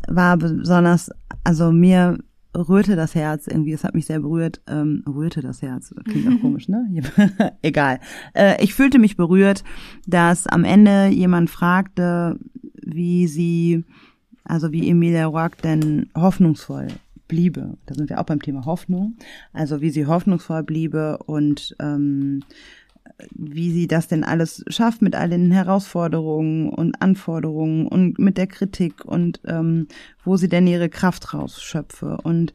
[0.07, 1.11] war besonders,
[1.43, 2.17] also mir
[2.55, 6.41] rührte das Herz irgendwie, es hat mich sehr berührt, ähm, rührte das Herz, klingt auch
[6.41, 6.87] komisch, ne?
[7.61, 7.99] Egal.
[8.33, 9.63] Äh, ich fühlte mich berührt,
[10.07, 12.39] dass am Ende jemand fragte,
[12.81, 13.85] wie sie,
[14.43, 16.87] also wie Emilia Roark denn hoffnungsvoll
[17.27, 17.77] bliebe.
[17.85, 19.15] Da sind wir auch beim Thema Hoffnung.
[19.53, 22.43] Also wie sie hoffnungsvoll bliebe und ähm,
[23.33, 28.47] wie sie das denn alles schafft mit all den Herausforderungen und Anforderungen und mit der
[28.47, 29.87] Kritik und ähm,
[30.23, 32.17] wo sie denn ihre Kraft rausschöpfe.
[32.23, 32.53] Und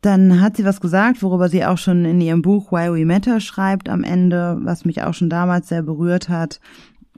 [0.00, 3.40] dann hat sie was gesagt, worüber sie auch schon in ihrem Buch Why We Matter
[3.40, 6.60] schreibt am Ende, was mich auch schon damals sehr berührt hat,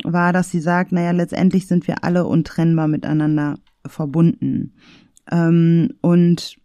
[0.03, 4.75] war, dass sie sagt, naja, letztendlich sind wir alle untrennbar miteinander verbunden.
[5.31, 6.57] Ähm, und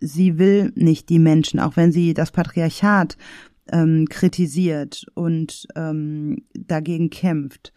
[0.00, 3.16] sie will nicht die Menschen, auch wenn sie das Patriarchat
[3.72, 7.72] ähm, kritisiert und ähm, dagegen kämpft,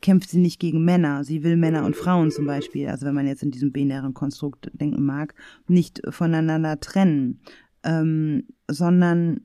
[0.00, 1.24] kämpft sie nicht gegen Männer.
[1.24, 4.70] Sie will Männer und Frauen zum Beispiel, also wenn man jetzt in diesem binären Konstrukt
[4.74, 5.34] denken mag,
[5.68, 7.40] nicht voneinander trennen,
[7.84, 9.40] ähm, sondern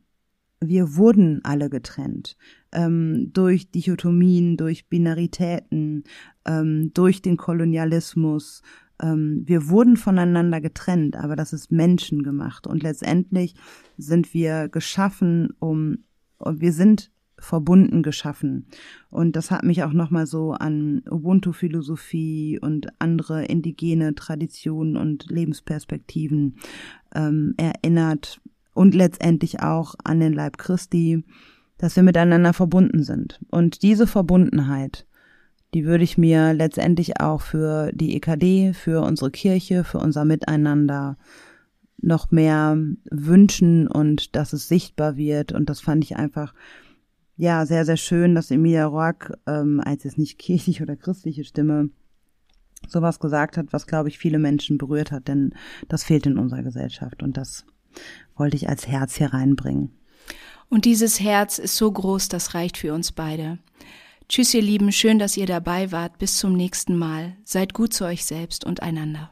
[0.61, 2.37] wir wurden alle getrennt.
[2.71, 6.03] Ähm, durch Dichotomien, durch Binaritäten,
[6.45, 8.61] ähm, durch den Kolonialismus,
[9.01, 12.67] ähm, wir wurden voneinander getrennt, aber das ist Menschen gemacht.
[12.67, 13.55] Und letztendlich
[13.97, 16.05] sind wir geschaffen, um,
[16.39, 18.67] wir sind verbunden geschaffen.
[19.09, 26.57] Und das hat mich auch nochmal so an Ubuntu-Philosophie und andere indigene Traditionen und Lebensperspektiven
[27.13, 28.41] ähm, erinnert.
[28.73, 31.23] Und letztendlich auch an den Leib Christi,
[31.77, 33.39] dass wir miteinander verbunden sind.
[33.49, 35.04] Und diese Verbundenheit,
[35.75, 41.17] die würde ich mir letztendlich auch für die EKD, für unsere Kirche, für unser Miteinander
[41.97, 42.77] noch mehr
[43.11, 45.51] wünschen und dass es sichtbar wird.
[45.51, 46.53] Und das fand ich einfach
[47.35, 51.89] ja sehr, sehr schön, dass Emilia Roark ähm, als jetzt nicht kirchliche oder christliche Stimme
[52.87, 55.53] sowas gesagt hat, was, glaube ich, viele Menschen berührt hat, denn
[55.89, 57.65] das fehlt in unserer Gesellschaft und das
[58.37, 59.91] wollte ich als Herz hier reinbringen.
[60.69, 63.59] Und dieses Herz ist so groß, das reicht für uns beide.
[64.27, 66.17] Tschüss, ihr Lieben, schön, dass ihr dabei wart.
[66.17, 67.35] Bis zum nächsten Mal.
[67.43, 69.29] Seid gut zu euch selbst und einander.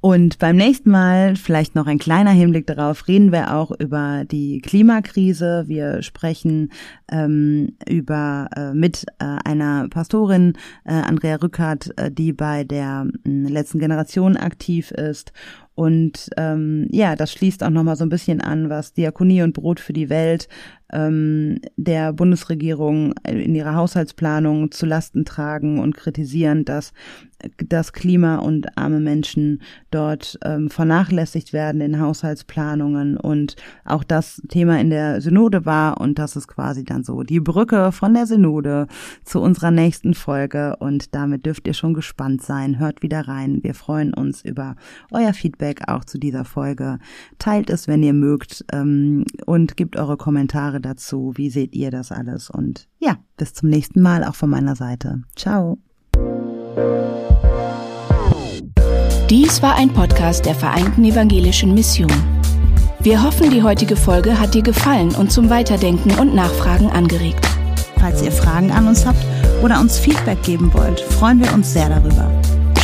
[0.00, 4.60] Und beim nächsten Mal, vielleicht noch ein kleiner Hinblick darauf, reden wir auch über die
[4.60, 5.64] Klimakrise.
[5.66, 6.72] Wir sprechen
[7.10, 10.54] ähm, über äh, mit äh, einer Pastorin,
[10.84, 15.32] äh, Andrea Rückert, äh, die bei der äh, letzten Generation aktiv ist
[15.78, 19.78] und ähm, ja, das schließt auch nochmal so ein bisschen an, was Diakonie und Brot
[19.78, 20.48] für die Welt
[20.92, 26.92] ähm, der Bundesregierung in ihrer Haushaltsplanung zu Lasten tragen und kritisieren, dass
[27.58, 29.62] das Klima und arme Menschen
[29.92, 33.54] dort ähm, vernachlässigt werden in Haushaltsplanungen und
[33.84, 37.92] auch das Thema in der Synode war und das ist quasi dann so die Brücke
[37.92, 38.88] von der Synode
[39.24, 42.80] zu unserer nächsten Folge und damit dürft ihr schon gespannt sein.
[42.80, 43.62] Hört wieder rein.
[43.62, 44.74] Wir freuen uns über
[45.12, 45.32] euer
[45.68, 46.98] Feedback auch zu dieser Folge.
[47.38, 51.32] Teilt es, wenn ihr mögt ähm, und gebt eure Kommentare dazu.
[51.36, 52.50] Wie seht ihr das alles?
[52.50, 55.22] Und ja, bis zum nächsten Mal auch von meiner Seite.
[55.36, 55.78] Ciao.
[59.30, 62.10] Dies war ein Podcast der Vereinten Evangelischen Mission.
[63.00, 67.46] Wir hoffen, die heutige Folge hat dir gefallen und zum Weiterdenken und Nachfragen angeregt.
[67.98, 69.24] Falls ihr Fragen an uns habt
[69.62, 72.30] oder uns Feedback geben wollt, freuen wir uns sehr darüber.